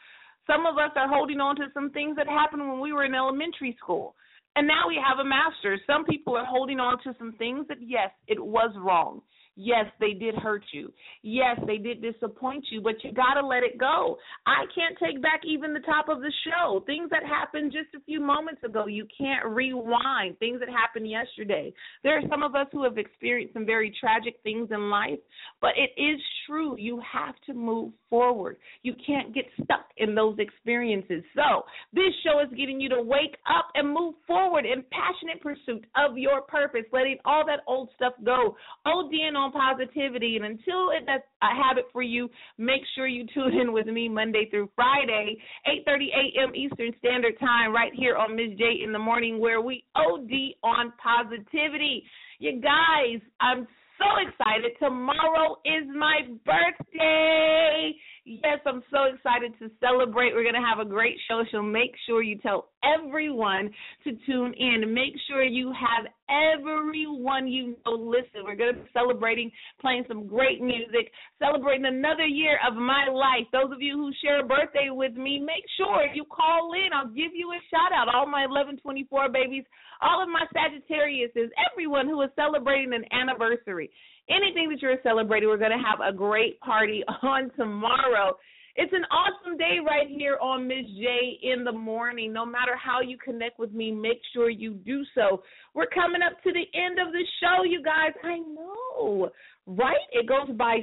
Some 0.46 0.64
of 0.64 0.76
us 0.78 0.90
are 0.96 1.08
holding 1.08 1.40
on 1.40 1.56
to 1.56 1.66
some 1.74 1.90
things 1.90 2.16
that 2.16 2.26
happened 2.26 2.66
when 2.66 2.80
we 2.80 2.94
were 2.94 3.04
in 3.04 3.14
elementary 3.14 3.76
school. 3.78 4.14
And 4.56 4.66
now 4.66 4.88
we 4.88 4.96
have 4.96 5.18
a 5.18 5.28
master's. 5.28 5.80
Some 5.86 6.04
people 6.04 6.36
are 6.36 6.44
holding 6.44 6.80
on 6.80 6.98
to 7.04 7.14
some 7.18 7.32
things 7.38 7.66
that, 7.68 7.78
yes, 7.80 8.10
it 8.26 8.42
was 8.42 8.74
wrong. 8.78 9.20
Yes, 9.54 9.86
they 10.00 10.12
did 10.14 10.34
hurt 10.34 10.64
you. 10.72 10.92
Yes, 11.22 11.58
they 11.66 11.76
did 11.76 12.00
disappoint 12.00 12.64
you, 12.70 12.80
but 12.80 12.94
you 13.04 13.12
got 13.12 13.34
to 13.34 13.46
let 13.46 13.62
it 13.62 13.78
go. 13.78 14.16
I 14.46 14.64
can't 14.74 14.96
take 14.98 15.20
back 15.20 15.42
even 15.44 15.74
the 15.74 15.80
top 15.80 16.08
of 16.08 16.20
the 16.20 16.32
show. 16.44 16.82
Things 16.86 17.10
that 17.10 17.22
happened 17.22 17.70
just 17.70 17.94
a 17.94 18.04
few 18.04 18.20
moments 18.20 18.62
ago, 18.64 18.86
you 18.86 19.06
can't 19.16 19.44
rewind. 19.44 20.38
Things 20.38 20.60
that 20.60 20.70
happened 20.70 21.10
yesterday. 21.10 21.72
There 22.02 22.16
are 22.16 22.28
some 22.30 22.42
of 22.42 22.54
us 22.54 22.66
who 22.72 22.82
have 22.84 22.96
experienced 22.96 23.52
some 23.52 23.66
very 23.66 23.94
tragic 24.00 24.36
things 24.42 24.68
in 24.70 24.88
life, 24.88 25.18
but 25.60 25.72
it 25.76 26.00
is 26.00 26.18
true. 26.46 26.76
You 26.78 27.02
have 27.12 27.34
to 27.46 27.52
move 27.52 27.92
forward. 28.08 28.56
You 28.82 28.94
can't 29.06 29.34
get 29.34 29.44
stuck 29.62 29.86
in 29.98 30.14
those 30.14 30.36
experiences. 30.38 31.22
So, 31.34 31.64
this 31.92 32.12
show 32.24 32.40
is 32.40 32.48
getting 32.56 32.80
you 32.80 32.88
to 32.90 33.02
wake 33.02 33.36
up 33.46 33.68
and 33.74 33.92
move 33.92 34.14
forward 34.26 34.64
in 34.64 34.82
passionate 34.90 35.42
pursuit 35.42 35.84
of 35.96 36.16
your 36.16 36.40
purpose, 36.42 36.84
letting 36.92 37.18
all 37.26 37.44
that 37.46 37.60
old 37.66 37.90
stuff 37.96 38.14
go. 38.24 38.56
ODN 38.86 39.41
on 39.42 39.52
positivity. 39.52 40.36
And 40.36 40.44
until 40.44 40.90
it, 40.90 41.04
that's 41.06 41.26
a 41.42 41.50
habit 41.54 41.86
for 41.92 42.02
you, 42.02 42.28
make 42.58 42.82
sure 42.94 43.06
you 43.06 43.26
tune 43.34 43.54
in 43.60 43.72
with 43.72 43.86
me 43.86 44.08
Monday 44.08 44.48
through 44.50 44.70
Friday, 44.74 45.36
8:30 45.66 46.06
a.m. 46.14 46.54
Eastern 46.54 46.92
Standard 46.98 47.38
Time, 47.40 47.74
right 47.74 47.92
here 47.94 48.16
on 48.16 48.36
Miz 48.36 48.56
J 48.58 48.82
in 48.84 48.92
the 48.92 48.98
morning, 48.98 49.38
where 49.38 49.60
we 49.60 49.84
OD 49.94 50.30
on 50.62 50.92
positivity. 51.02 52.04
You 52.38 52.60
guys, 52.60 53.20
I'm 53.40 53.66
so 53.98 54.06
excited. 54.28 54.72
Tomorrow 54.78 55.58
is 55.64 55.86
my 55.94 56.20
birthday. 56.44 57.92
Yes, 58.24 58.58
I'm 58.66 58.82
so 58.90 59.04
excited 59.14 59.52
to 59.58 59.70
celebrate. 59.80 60.34
We're 60.34 60.42
going 60.42 60.60
to 60.60 60.68
have 60.68 60.84
a 60.84 60.88
great 60.88 61.16
show, 61.28 61.42
so 61.52 61.62
make 61.62 61.92
sure 62.06 62.22
you 62.22 62.38
tell 62.38 62.71
everyone 62.84 63.70
to 64.04 64.12
tune 64.26 64.54
in. 64.54 64.92
Make 64.92 65.14
sure 65.28 65.42
you 65.42 65.72
have 65.72 66.06
everyone 66.28 67.48
you 67.48 67.76
know 67.86 67.92
listen. 67.92 68.44
We're 68.44 68.56
going 68.56 68.74
to 68.74 68.80
be 68.80 68.88
celebrating, 68.92 69.50
playing 69.80 70.04
some 70.08 70.26
great 70.26 70.60
music, 70.60 71.10
celebrating 71.38 71.86
another 71.86 72.26
year 72.26 72.58
of 72.66 72.74
my 72.74 73.06
life. 73.08 73.46
Those 73.52 73.72
of 73.72 73.80
you 73.80 73.96
who 73.96 74.10
share 74.22 74.40
a 74.40 74.46
birthday 74.46 74.88
with 74.90 75.14
me, 75.14 75.38
make 75.38 75.64
sure 75.76 76.06
you 76.14 76.24
call 76.24 76.72
in. 76.74 76.92
I'll 76.94 77.08
give 77.08 77.32
you 77.34 77.50
a 77.52 77.60
shout 77.70 77.92
out. 77.94 78.12
All 78.14 78.26
my 78.26 78.46
1124 78.46 79.28
babies, 79.30 79.64
all 80.00 80.22
of 80.22 80.28
my 80.28 80.44
Sagittariuses, 80.54 81.48
everyone 81.70 82.06
who 82.06 82.20
is 82.22 82.30
celebrating 82.36 82.92
an 82.94 83.04
anniversary 83.12 83.90
anything 84.28 84.68
that 84.70 84.80
you're 84.80 84.98
celebrating, 85.02 85.48
we're 85.48 85.58
going 85.58 85.76
to 85.76 85.76
have 85.76 86.00
a 86.06 86.16
great 86.16 86.60
party 86.60 87.02
on 87.22 87.50
tomorrow. 87.56 88.36
It's 88.74 88.92
an 88.92 89.04
awesome 89.10 89.58
day 89.58 89.78
right 89.84 90.08
here 90.08 90.38
on 90.40 90.66
Miz 90.66 90.86
J 90.96 91.38
in 91.42 91.62
the 91.62 91.72
morning. 91.72 92.32
No 92.32 92.46
matter 92.46 92.74
how 92.76 93.02
you 93.02 93.18
connect 93.18 93.58
with 93.58 93.72
me, 93.72 93.90
make 93.92 94.20
sure 94.32 94.48
you 94.48 94.74
do 94.74 95.04
so. 95.14 95.42
We're 95.74 95.86
coming 95.86 96.22
up 96.22 96.42
to 96.42 96.52
the 96.52 96.78
end 96.78 96.98
of 96.98 97.12
the 97.12 97.24
show, 97.40 97.64
you 97.64 97.82
guys. 97.82 98.12
I 98.24 98.38
know, 98.38 99.30
right? 99.66 99.96
It 100.12 100.26
goes 100.26 100.56
by 100.56 100.78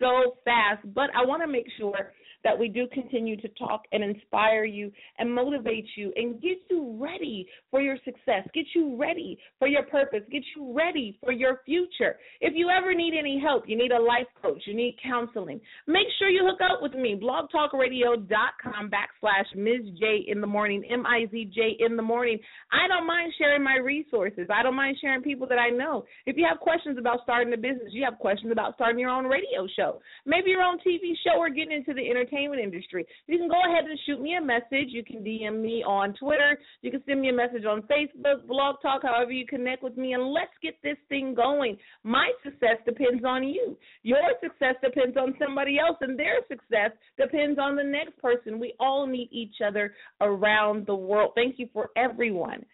so 0.00 0.36
fast, 0.44 0.86
but 0.94 1.10
I 1.14 1.24
want 1.24 1.42
to 1.42 1.48
make 1.48 1.66
sure 1.78 2.12
that 2.44 2.58
we 2.58 2.68
do 2.68 2.86
continue 2.92 3.36
to 3.40 3.48
talk 3.58 3.82
and 3.90 4.04
inspire 4.04 4.64
you 4.64 4.92
and 5.18 5.34
motivate 5.34 5.86
you 5.96 6.12
and 6.14 6.40
get 6.40 6.58
you 6.70 6.96
ready 7.00 7.48
for 7.70 7.80
your 7.80 7.96
success, 8.04 8.46
get 8.54 8.66
you 8.74 8.96
ready 8.96 9.38
for 9.58 9.66
your 9.66 9.82
purpose, 9.84 10.20
get 10.30 10.42
you 10.54 10.76
ready 10.76 11.18
for 11.22 11.32
your 11.32 11.62
future. 11.64 12.16
If 12.40 12.52
you 12.54 12.68
ever 12.68 12.94
need 12.94 13.14
any 13.18 13.40
help, 13.40 13.64
you 13.66 13.76
need 13.76 13.92
a 13.92 14.00
life 14.00 14.26
coach, 14.42 14.62
you 14.66 14.74
need 14.74 14.96
counseling, 15.02 15.60
make 15.86 16.06
sure 16.18 16.28
you 16.28 16.46
hook 16.46 16.60
up 16.60 16.82
with 16.82 16.92
me, 16.92 17.18
blogtalkradio.com 17.20 18.90
backslash 18.90 19.56
Miz 19.56 19.98
J 19.98 20.24
in 20.28 20.40
the 20.40 20.46
morning, 20.46 20.84
M 20.90 21.06
I 21.06 21.26
Z 21.30 21.50
J 21.54 21.76
in 21.80 21.96
the 21.96 22.02
morning. 22.02 22.38
I 22.72 22.86
don't 22.88 23.06
mind 23.06 23.32
sharing 23.38 23.64
my 23.64 23.76
resources. 23.76 24.48
I 24.54 24.62
don't 24.62 24.76
mind 24.76 24.98
sharing 25.00 25.22
people 25.22 25.46
that 25.48 25.58
I 25.58 25.70
know. 25.70 26.04
If 26.26 26.36
you 26.36 26.46
have 26.48 26.60
questions 26.60 26.98
about 26.98 27.20
starting 27.22 27.52
a 27.54 27.56
business, 27.56 27.88
you 27.90 28.04
have 28.04 28.18
questions 28.18 28.52
about 28.52 28.74
starting 28.74 28.98
your 28.98 29.10
own 29.10 29.24
radio 29.24 29.66
show, 29.74 30.00
maybe 30.26 30.50
your 30.50 30.62
own 30.62 30.78
TV 30.78 31.14
show 31.24 31.38
or 31.38 31.48
getting 31.48 31.72
into 31.72 31.94
the 31.94 32.10
entertainment 32.10 32.33
industry, 32.34 33.06
you 33.26 33.38
can 33.38 33.48
go 33.48 33.60
ahead 33.68 33.84
and 33.84 33.98
shoot 34.06 34.20
me 34.20 34.36
a 34.36 34.40
message. 34.40 34.88
You 34.88 35.04
can 35.04 35.24
DM 35.24 35.60
me 35.60 35.82
on 35.86 36.14
Twitter. 36.14 36.58
You 36.82 36.90
can 36.90 37.02
send 37.06 37.20
me 37.20 37.28
a 37.28 37.32
message 37.32 37.64
on 37.64 37.82
Facebook, 37.82 38.46
Blog 38.46 38.76
Talk, 38.82 39.02
however 39.02 39.32
you 39.32 39.46
connect 39.46 39.82
with 39.82 39.96
me, 39.96 40.12
and 40.12 40.32
let's 40.32 40.52
get 40.62 40.74
this 40.82 40.96
thing 41.08 41.34
going. 41.34 41.76
My 42.02 42.30
success 42.42 42.78
depends 42.84 43.24
on 43.24 43.44
you. 43.44 43.76
Your 44.02 44.22
success 44.42 44.74
depends 44.82 45.16
on 45.16 45.34
somebody 45.38 45.78
else, 45.78 45.96
and 46.00 46.18
their 46.18 46.38
success 46.48 46.90
depends 47.18 47.58
on 47.58 47.76
the 47.76 47.84
next 47.84 48.18
person. 48.18 48.58
We 48.58 48.74
all 48.80 49.06
need 49.06 49.28
each 49.30 49.56
other 49.66 49.94
around 50.20 50.86
the 50.86 50.94
world. 50.94 51.32
Thank 51.34 51.58
you 51.58 51.68
for 51.72 51.90
everyone 51.96 52.64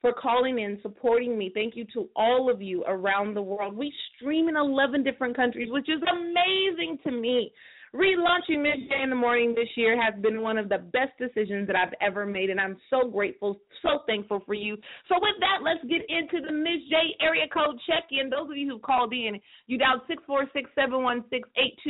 for 0.00 0.12
calling 0.12 0.58
in, 0.58 0.78
supporting 0.82 1.36
me. 1.36 1.50
Thank 1.52 1.76
you 1.76 1.84
to 1.92 2.08
all 2.16 2.50
of 2.50 2.62
you 2.62 2.84
around 2.86 3.34
the 3.34 3.42
world. 3.42 3.76
We 3.76 3.92
stream 4.16 4.48
in 4.48 4.56
11 4.56 5.04
different 5.04 5.36
countries, 5.36 5.68
which 5.70 5.88
is 5.88 6.00
amazing 6.10 6.98
to 7.04 7.10
me. 7.10 7.52
Relaunching. 7.94 8.62
J 8.62 9.02
in 9.02 9.10
the 9.10 9.16
morning 9.16 9.52
this 9.52 9.68
year 9.74 10.00
has 10.00 10.14
been 10.22 10.42
one 10.42 10.56
of 10.56 10.68
the 10.68 10.78
best 10.78 11.10
decisions 11.18 11.66
that 11.66 11.74
I've 11.74 11.94
ever 12.00 12.24
made, 12.24 12.48
and 12.48 12.60
I'm 12.60 12.76
so 12.88 13.10
grateful, 13.10 13.58
so 13.82 14.06
thankful 14.06 14.42
for 14.46 14.54
you. 14.54 14.76
So, 15.08 15.16
with 15.20 15.34
that, 15.40 15.64
let's 15.64 15.82
get 15.90 16.02
into 16.08 16.46
the 16.46 16.52
Miz 16.52 16.86
J 16.88 17.16
area 17.20 17.46
code 17.52 17.80
check 17.88 18.04
in. 18.12 18.30
Those 18.30 18.48
of 18.48 18.56
you 18.56 18.68
who 18.70 18.78
called 18.78 19.12
in, 19.12 19.40
you 19.66 19.76
dialed 19.76 20.02
646 20.06 20.70
716 20.74 21.42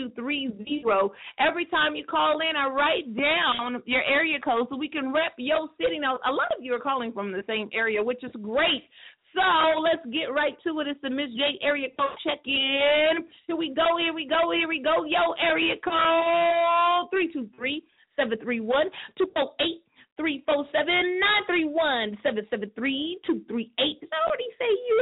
8230. 0.09 1.13
Every 1.39 1.67
time 1.67 1.95
you 1.95 2.07
call 2.09 2.41
in, 2.41 2.57
I 2.57 2.69
write 2.73 3.13
down 3.13 3.83
your 3.85 4.03
area 4.05 4.41
code 4.41 4.69
so 4.71 4.77
we 4.77 4.89
can 4.89 5.13
rep 5.13 5.37
your 5.37 5.69
city. 5.77 5.99
Now, 5.99 6.17
a 6.25 6.33
lot 6.33 6.49
of 6.57 6.65
you 6.65 6.73
are 6.73 6.81
calling 6.81 7.13
from 7.13 7.31
the 7.31 7.45
same 7.47 7.69
area, 7.75 8.03
which 8.03 8.25
is 8.25 8.33
great. 8.41 8.89
So 9.35 9.81
let's 9.81 10.05
get 10.13 10.33
right 10.33 10.57
to 10.65 10.81
it. 10.81 10.89
It's 10.89 11.01
the 11.03 11.11
Miz 11.11 11.31
J 11.37 11.59
area 11.63 11.89
code 11.99 12.17
check 12.25 12.41
in. 12.45 13.25
Here 13.47 13.57
we 13.57 13.75
go, 13.75 13.97
here 13.99 14.13
we 14.13 14.27
go, 14.27 14.51
here 14.51 14.69
we 14.69 14.83
go. 14.83 15.05
Yo, 15.05 15.33
area 15.41 15.75
code 15.85 17.11
323 17.11 17.83
731 18.17 18.91
248 19.19 19.83
three 20.21 20.45
four 20.45 20.69
seven 20.69 21.17
nine 21.17 21.43
three 21.49 21.65
one 21.65 22.13
seven 22.21 22.45
seven 22.53 22.69
three 22.77 23.17
two 23.25 23.41
three 23.49 23.73
eight. 23.81 23.97
Did 24.05 24.13
I 24.13 24.21
already 24.29 24.53
say 24.61 24.69
you? 24.69 24.99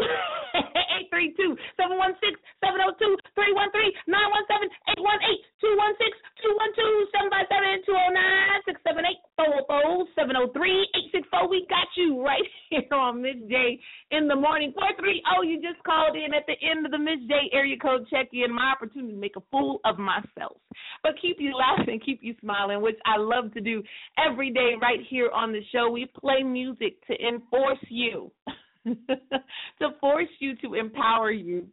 eight 0.94 1.10
three 1.10 1.34
two 1.34 1.58
seven 1.74 1.98
one 1.98 2.14
six 2.22 2.38
seven 2.62 2.78
zero 2.78 2.94
two 3.02 3.18
three 3.34 3.50
one 3.50 3.66
three 3.74 3.90
nine 4.06 4.30
one 4.30 4.46
seven 4.46 4.70
eight 4.94 5.02
one 5.02 5.18
eight 5.26 5.42
two 5.58 5.74
one 5.74 5.90
six 5.98 6.14
two 6.38 6.54
one 6.54 6.70
two 6.78 6.94
seven 7.10 7.26
five 7.34 7.50
seven 7.50 7.82
two 7.82 7.98
zero 7.98 8.14
nine 8.14 8.62
six 8.62 8.78
seven 8.86 9.02
eight 9.02 9.18
four 9.34 9.58
four 9.66 10.06
seven 10.14 10.38
zero 10.38 10.46
three 10.54 10.86
eight 10.94 11.10
six 11.10 11.26
four. 11.34 11.50
We 11.50 11.66
got 11.66 11.90
you 11.98 12.22
right 12.22 12.46
here 12.70 12.86
on 12.94 13.18
Miz 13.18 13.42
J 13.50 13.74
in 14.14 14.30
the 14.30 14.38
morning. 14.38 14.70
Four 14.70 14.94
three 15.02 15.18
zero. 15.26 15.42
You 15.42 15.58
just 15.58 15.82
called 15.82 16.14
in 16.14 16.30
at 16.30 16.46
the 16.46 16.54
end 16.62 16.86
of 16.86 16.94
the 16.94 17.02
Miz 17.02 17.26
J 17.26 17.50
area 17.50 17.74
code 17.74 18.06
check 18.06 18.30
in. 18.30 18.54
My 18.54 18.70
opportunity 18.70 19.14
to 19.14 19.18
make 19.18 19.34
a 19.34 19.42
fool 19.50 19.82
of 19.82 19.98
myself, 19.98 20.62
but 21.02 21.18
keep 21.18 21.42
you 21.42 21.50
laughing, 21.58 21.98
keep 21.98 22.22
you 22.22 22.38
smiling, 22.38 22.78
which 22.78 22.98
I 23.02 23.18
love 23.18 23.50
to 23.54 23.60
do 23.60 23.82
every 24.14 24.54
day 24.54 24.78
right 24.80 25.02
here 25.08 25.30
on 25.34 25.52
the 25.52 25.60
show. 25.72 25.90
We 25.90 26.06
play 26.20 26.42
music 26.42 26.94
to 27.06 27.14
enforce 27.26 27.78
you, 27.88 28.30
to 28.86 29.88
force 30.00 30.28
you, 30.38 30.56
to 30.56 30.74
empower 30.74 31.30
you, 31.30 31.66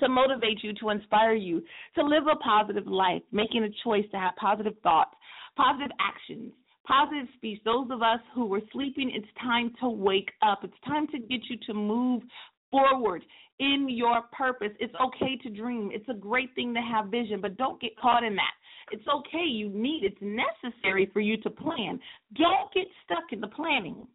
to 0.00 0.08
motivate 0.08 0.62
you, 0.62 0.72
to 0.80 0.90
inspire 0.90 1.34
you, 1.34 1.62
to 1.96 2.02
live 2.02 2.24
a 2.30 2.36
positive 2.36 2.86
life, 2.86 3.22
making 3.32 3.64
a 3.64 3.68
choice 3.84 4.04
to 4.12 4.18
have 4.18 4.34
positive 4.36 4.74
thoughts, 4.82 5.14
positive 5.56 5.90
actions. 6.00 6.52
Positive 6.86 7.28
speech. 7.36 7.60
Those 7.66 7.88
of 7.90 8.00
us 8.00 8.20
who 8.34 8.46
were 8.46 8.62
sleeping, 8.72 9.12
it's 9.14 9.28
time 9.42 9.74
to 9.82 9.90
wake 9.90 10.30
up. 10.40 10.60
It's 10.64 10.72
time 10.86 11.06
to 11.08 11.18
get 11.18 11.40
you 11.50 11.58
to 11.66 11.74
move 11.74 12.22
forward 12.70 13.22
in 13.58 13.88
your 13.90 14.22
purpose. 14.32 14.70
It's 14.80 14.94
okay 14.94 15.36
to 15.42 15.50
dream. 15.50 15.90
It's 15.92 16.08
a 16.08 16.14
great 16.14 16.54
thing 16.54 16.72
to 16.74 16.80
have 16.80 17.10
vision, 17.10 17.40
but 17.40 17.56
don't 17.56 17.80
get 17.80 17.96
caught 17.98 18.24
in 18.24 18.34
that. 18.36 18.52
It's 18.90 19.06
okay. 19.06 19.44
You 19.44 19.68
need, 19.68 20.02
it's 20.04 20.20
necessary 20.20 21.10
for 21.12 21.20
you 21.20 21.36
to 21.38 21.50
plan. 21.50 21.98
Don't 22.34 22.72
get 22.72 22.86
stuck 23.04 23.32
in 23.32 23.40
the 23.40 23.48
planning. 23.48 24.06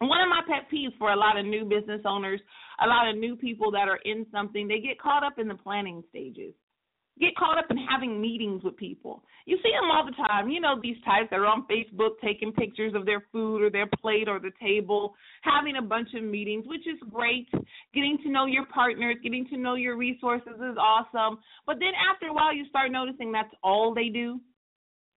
One 0.00 0.20
of 0.20 0.28
my 0.28 0.42
pet 0.46 0.68
peeves 0.72 0.96
for 0.98 1.12
a 1.12 1.16
lot 1.16 1.38
of 1.38 1.46
new 1.46 1.64
business 1.64 2.02
owners, 2.04 2.40
a 2.82 2.86
lot 2.86 3.08
of 3.08 3.16
new 3.16 3.34
people 3.34 3.70
that 3.70 3.88
are 3.88 4.00
in 4.04 4.26
something, 4.30 4.68
they 4.68 4.78
get 4.78 5.00
caught 5.00 5.24
up 5.24 5.38
in 5.38 5.48
the 5.48 5.54
planning 5.54 6.02
stages. 6.10 6.52
Get 7.18 7.34
caught 7.36 7.56
up 7.56 7.64
in 7.70 7.78
having 7.78 8.20
meetings 8.20 8.62
with 8.62 8.76
people. 8.76 9.22
You 9.46 9.56
see 9.62 9.70
them 9.70 9.90
all 9.90 10.04
the 10.04 10.12
time. 10.12 10.50
You 10.50 10.60
know, 10.60 10.78
these 10.82 10.96
types 11.04 11.28
that 11.30 11.38
are 11.38 11.46
on 11.46 11.66
Facebook 11.66 12.20
taking 12.22 12.52
pictures 12.52 12.94
of 12.94 13.06
their 13.06 13.24
food 13.32 13.62
or 13.62 13.70
their 13.70 13.86
plate 13.86 14.28
or 14.28 14.38
the 14.38 14.50
table, 14.60 15.14
having 15.42 15.76
a 15.76 15.82
bunch 15.82 16.08
of 16.14 16.22
meetings, 16.22 16.64
which 16.66 16.86
is 16.86 16.98
great. 17.10 17.48
Getting 17.94 18.18
to 18.24 18.30
know 18.30 18.44
your 18.44 18.66
partners, 18.66 19.16
getting 19.22 19.46
to 19.48 19.56
know 19.56 19.76
your 19.76 19.96
resources 19.96 20.56
is 20.56 20.76
awesome. 20.78 21.38
But 21.66 21.76
then 21.78 21.92
after 22.12 22.26
a 22.26 22.34
while, 22.34 22.54
you 22.54 22.66
start 22.68 22.92
noticing 22.92 23.32
that's 23.32 23.54
all 23.62 23.94
they 23.94 24.08
do. 24.08 24.38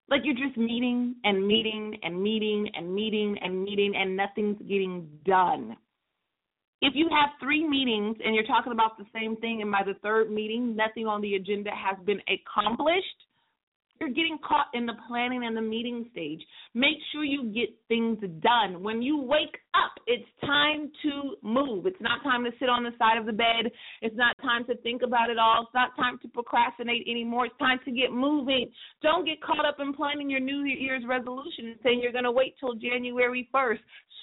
Like 0.09 0.21
you're 0.23 0.47
just 0.47 0.57
meeting 0.57 1.15
and 1.23 1.45
meeting 1.45 1.97
and 2.01 2.21
meeting 2.21 2.69
and 2.75 2.93
meeting 2.93 3.37
and 3.43 3.63
meeting, 3.63 3.93
and 3.95 4.15
nothing's 4.15 4.57
getting 4.59 5.07
done. 5.25 5.75
If 6.81 6.93
you 6.95 7.09
have 7.09 7.31
three 7.41 7.67
meetings 7.67 8.17
and 8.23 8.33
you're 8.33 8.45
talking 8.45 8.71
about 8.71 8.97
the 8.97 9.05
same 9.13 9.35
thing, 9.37 9.61
and 9.61 9.71
by 9.71 9.81
the 9.85 9.95
third 10.01 10.31
meeting, 10.31 10.75
nothing 10.75 11.07
on 11.07 11.21
the 11.21 11.35
agenda 11.35 11.71
has 11.71 11.97
been 12.05 12.21
accomplished, 12.27 13.05
you're 13.99 14.09
getting 14.09 14.37
caught 14.47 14.67
in 14.73 14.85
the 14.85 14.93
planning 15.07 15.43
and 15.43 15.57
the 15.57 15.61
meeting 15.61 16.07
stage. 16.11 16.41
Make 16.73 16.97
sure 17.11 17.23
you 17.23 17.51
get 17.53 17.69
things 17.89 18.17
done. 18.41 18.81
When 18.81 19.01
you 19.01 19.21
wake 19.21 19.57
up, 19.73 19.91
it's 20.07 20.27
time 20.41 20.89
to 21.03 21.35
move. 21.41 21.85
It's 21.85 21.99
not 21.99 22.23
time 22.23 22.45
to 22.45 22.51
sit 22.59 22.69
on 22.69 22.83
the 22.83 22.91
side 22.97 23.17
of 23.17 23.25
the 23.25 23.33
bed. 23.33 23.69
It's 24.01 24.15
not 24.15 24.37
time 24.41 24.63
to 24.67 24.77
think 24.77 25.01
about 25.01 25.29
it 25.29 25.37
all. 25.37 25.63
It's 25.63 25.73
not 25.73 25.97
time 25.97 26.17
to 26.21 26.29
procrastinate 26.29 27.07
anymore. 27.09 27.47
It's 27.47 27.57
time 27.57 27.79
to 27.83 27.91
get 27.91 28.11
moving. 28.11 28.71
Don't 29.01 29.25
get 29.25 29.41
caught 29.41 29.65
up 29.65 29.77
in 29.79 29.93
planning 29.93 30.29
your 30.29 30.39
New 30.39 30.63
Year's 30.63 31.03
resolution 31.05 31.67
and 31.67 31.75
saying 31.83 31.99
you're 32.01 32.13
going 32.13 32.23
to 32.23 32.31
wait 32.31 32.55
till 32.59 32.75
January 32.75 33.49
1st. 33.53 33.79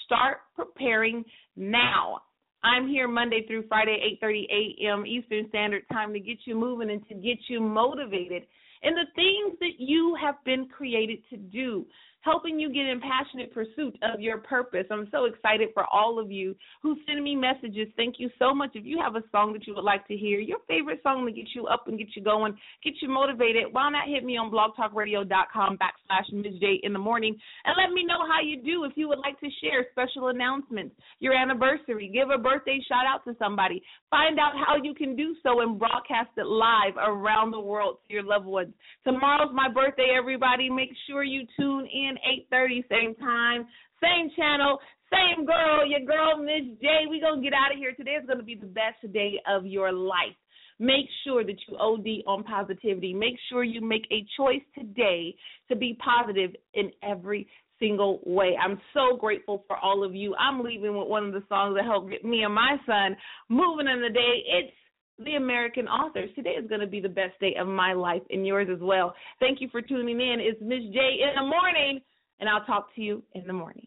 Start 0.07 0.39
preparing 0.55 1.23
now. 1.55 2.23
I'm 2.63 2.89
here 2.89 3.09
Monday 3.09 3.47
through 3.47 3.67
Friday, 3.69 4.19
8:30 4.23 4.45
a.m. 4.51 5.07
Eastern 5.07 5.49
Standard 5.49 5.83
Time 5.93 6.13
to 6.13 6.21
get 6.21 6.39
you 6.45 6.55
moving 6.55 6.91
and 6.91 7.07
to 7.09 7.15
get 7.15 7.39
you 7.49 7.61
motivated 7.61 8.45
in 8.83 8.95
the 8.95 9.07
things 9.15 9.59
that 9.61 9.79
you 9.79 10.17
have 10.21 10.37
been 10.45 10.69
created 10.69 11.19
to 11.31 11.37
do, 11.37 11.87
helping 12.27 12.59
you 12.59 12.69
get 12.69 12.87
in 12.87 13.01
passionate 13.01 13.55
pursuit 13.55 13.97
of 14.03 14.21
your 14.21 14.39
purpose. 14.39 14.85
I'm 14.91 15.09
so 15.13 15.27
excited 15.27 15.69
for 15.73 15.85
all 15.93 16.19
of 16.19 16.31
you 16.31 16.57
who 16.83 16.97
send 17.07 17.23
me 17.23 17.37
messages. 17.37 17.87
Thank 17.97 18.17
you 18.19 18.29
so 18.37 18.53
much. 18.53 18.71
If 18.75 18.85
you 18.85 19.01
have 19.01 19.15
a 19.15 19.23
song 19.31 19.53
that 19.53 19.65
you 19.67 19.75
would 19.77 19.85
like 19.85 20.07
to 20.09 20.17
hear, 20.17 20.41
your 20.41 20.59
favorite 20.67 21.01
song 21.05 21.25
to 21.25 21.33
get 21.33 21.47
you 21.55 21.67
up 21.67 21.87
and 21.87 21.97
get 21.97 22.09
you 22.17 22.23
going, 22.23 22.57
get 22.83 22.95
you 23.01 23.09
motivated, 23.09 23.67
why 23.71 23.91
not 23.91 24.09
hit 24.09 24.25
me 24.25 24.37
on 24.37 24.51
blogtalkradio.com 24.51 25.79
backslash 25.79 26.33
Miz 26.33 26.59
J 26.61 26.81
in 26.83 26.93
the 26.93 26.99
morning 26.99 27.37
and 27.65 27.75
let 27.81 27.95
me 27.95 28.05
know 28.05 28.27
how 28.27 28.41
you 28.43 28.61
do. 28.61 28.83
If 28.85 28.97
you 28.97 29.07
would 29.09 29.21
like 29.21 29.39
to 29.39 29.49
share 29.63 29.87
special 29.93 30.29
announcements, 30.29 30.97
your 31.21 31.33
anniversary, 31.33 32.11
give 32.13 32.31
a 32.31 32.39
birthday 32.39 32.81
shout 32.89 33.07
out 33.07 33.25
to 33.25 33.37
somebody, 33.39 33.81
find 34.11 34.41
out 34.41 34.53
how 34.67 34.75
you 34.83 34.95
can 34.95 35.15
do 35.15 35.37
so 35.45 35.61
and 35.61 35.79
broadcast 35.79 36.31
it 36.37 36.47
live 36.47 36.97
around 36.97 37.53
the 37.53 37.61
world 37.61 37.99
to 38.09 38.13
your 38.13 38.25
loved 38.25 38.47
ones. 38.47 38.73
Tomorrow's 39.05 39.55
my 39.55 39.69
birthday, 39.69 40.17
everybody. 40.19 40.69
Make 40.69 40.91
sure 41.07 41.23
you 41.23 41.47
tune 41.57 41.87
in 41.87 42.16
8:30 42.25 42.85
same 42.89 43.15
time, 43.17 43.67
same 44.01 44.31
channel, 44.37 44.79
same 45.11 45.47
girl, 45.47 45.87
your 45.87 46.01
girl 46.01 46.37
Miz 46.37 46.79
J. 46.81 47.07
We 47.09 47.21
gonna 47.21 47.43
get 47.43 47.53
out 47.53 47.73
of 47.73 47.79
here. 47.79 47.93
Today 47.93 48.13
is 48.13 48.27
gonna 48.27 48.43
be 48.43 48.55
the 48.55 48.67
best 48.67 49.01
day 49.13 49.41
of 49.47 49.67
your 49.67 49.93
life. 49.93 50.37
Make 50.79 51.09
sure 51.25 51.43
that 51.43 51.57
you 51.67 51.77
OD 51.79 52.23
on 52.27 52.45
positivity. 52.45 53.15
Make 53.15 53.39
sure 53.49 53.65
you 53.65 53.81
make 53.81 54.07
a 54.11 54.25
choice 54.37 54.63
today 54.75 55.35
to 55.69 55.77
be 55.77 55.95
positive 55.95 56.55
in 56.75 56.93
every 57.03 57.49
single 57.79 58.21
way. 58.25 58.57
I'm 58.63 58.81
so 58.93 59.17
grateful 59.17 59.65
for 59.67 59.77
all 59.77 60.05
of 60.05 60.15
you. 60.15 60.35
I'm 60.37 60.63
leaving 60.63 60.97
with 60.97 61.09
one 61.09 61.27
of 61.27 61.33
the 61.33 61.43
songs 61.49 61.77
that 61.77 61.85
helped 61.85 62.11
get 62.11 62.25
me 62.25 62.43
and 62.43 62.55
my 62.55 62.77
son 62.87 63.17
moving 63.49 63.87
in 63.87 64.03
the 64.03 64.11
day. 64.11 64.45
It's 64.47 64.73
the 65.19 65.37
American 65.37 65.89
authors. 65.89 66.31
Today 66.35 66.51
is 66.51 66.69
going 66.69 66.81
to 66.81 66.87
be 66.87 67.01
the 67.01 67.09
best 67.09 67.39
day 67.41 67.55
of 67.59 67.67
my 67.67 67.93
life 67.93 68.23
and 68.31 68.47
yours 68.47 68.69
as 68.73 68.81
well. 68.81 69.15
Thank 69.41 69.61
you 69.61 69.69
for 69.71 69.81
tuning 69.81 70.21
in. 70.21 70.37
It's 70.41 70.61
Miz 70.61 70.83
J 70.93 70.99
in 71.23 71.35
the 71.37 71.49
morning, 71.49 72.01
and 72.41 72.49
I'll 72.49 72.65
talk 72.65 72.95
to 72.97 73.01
you 73.01 73.23
in 73.35 73.47
the 73.47 73.53
morning. 73.53 73.87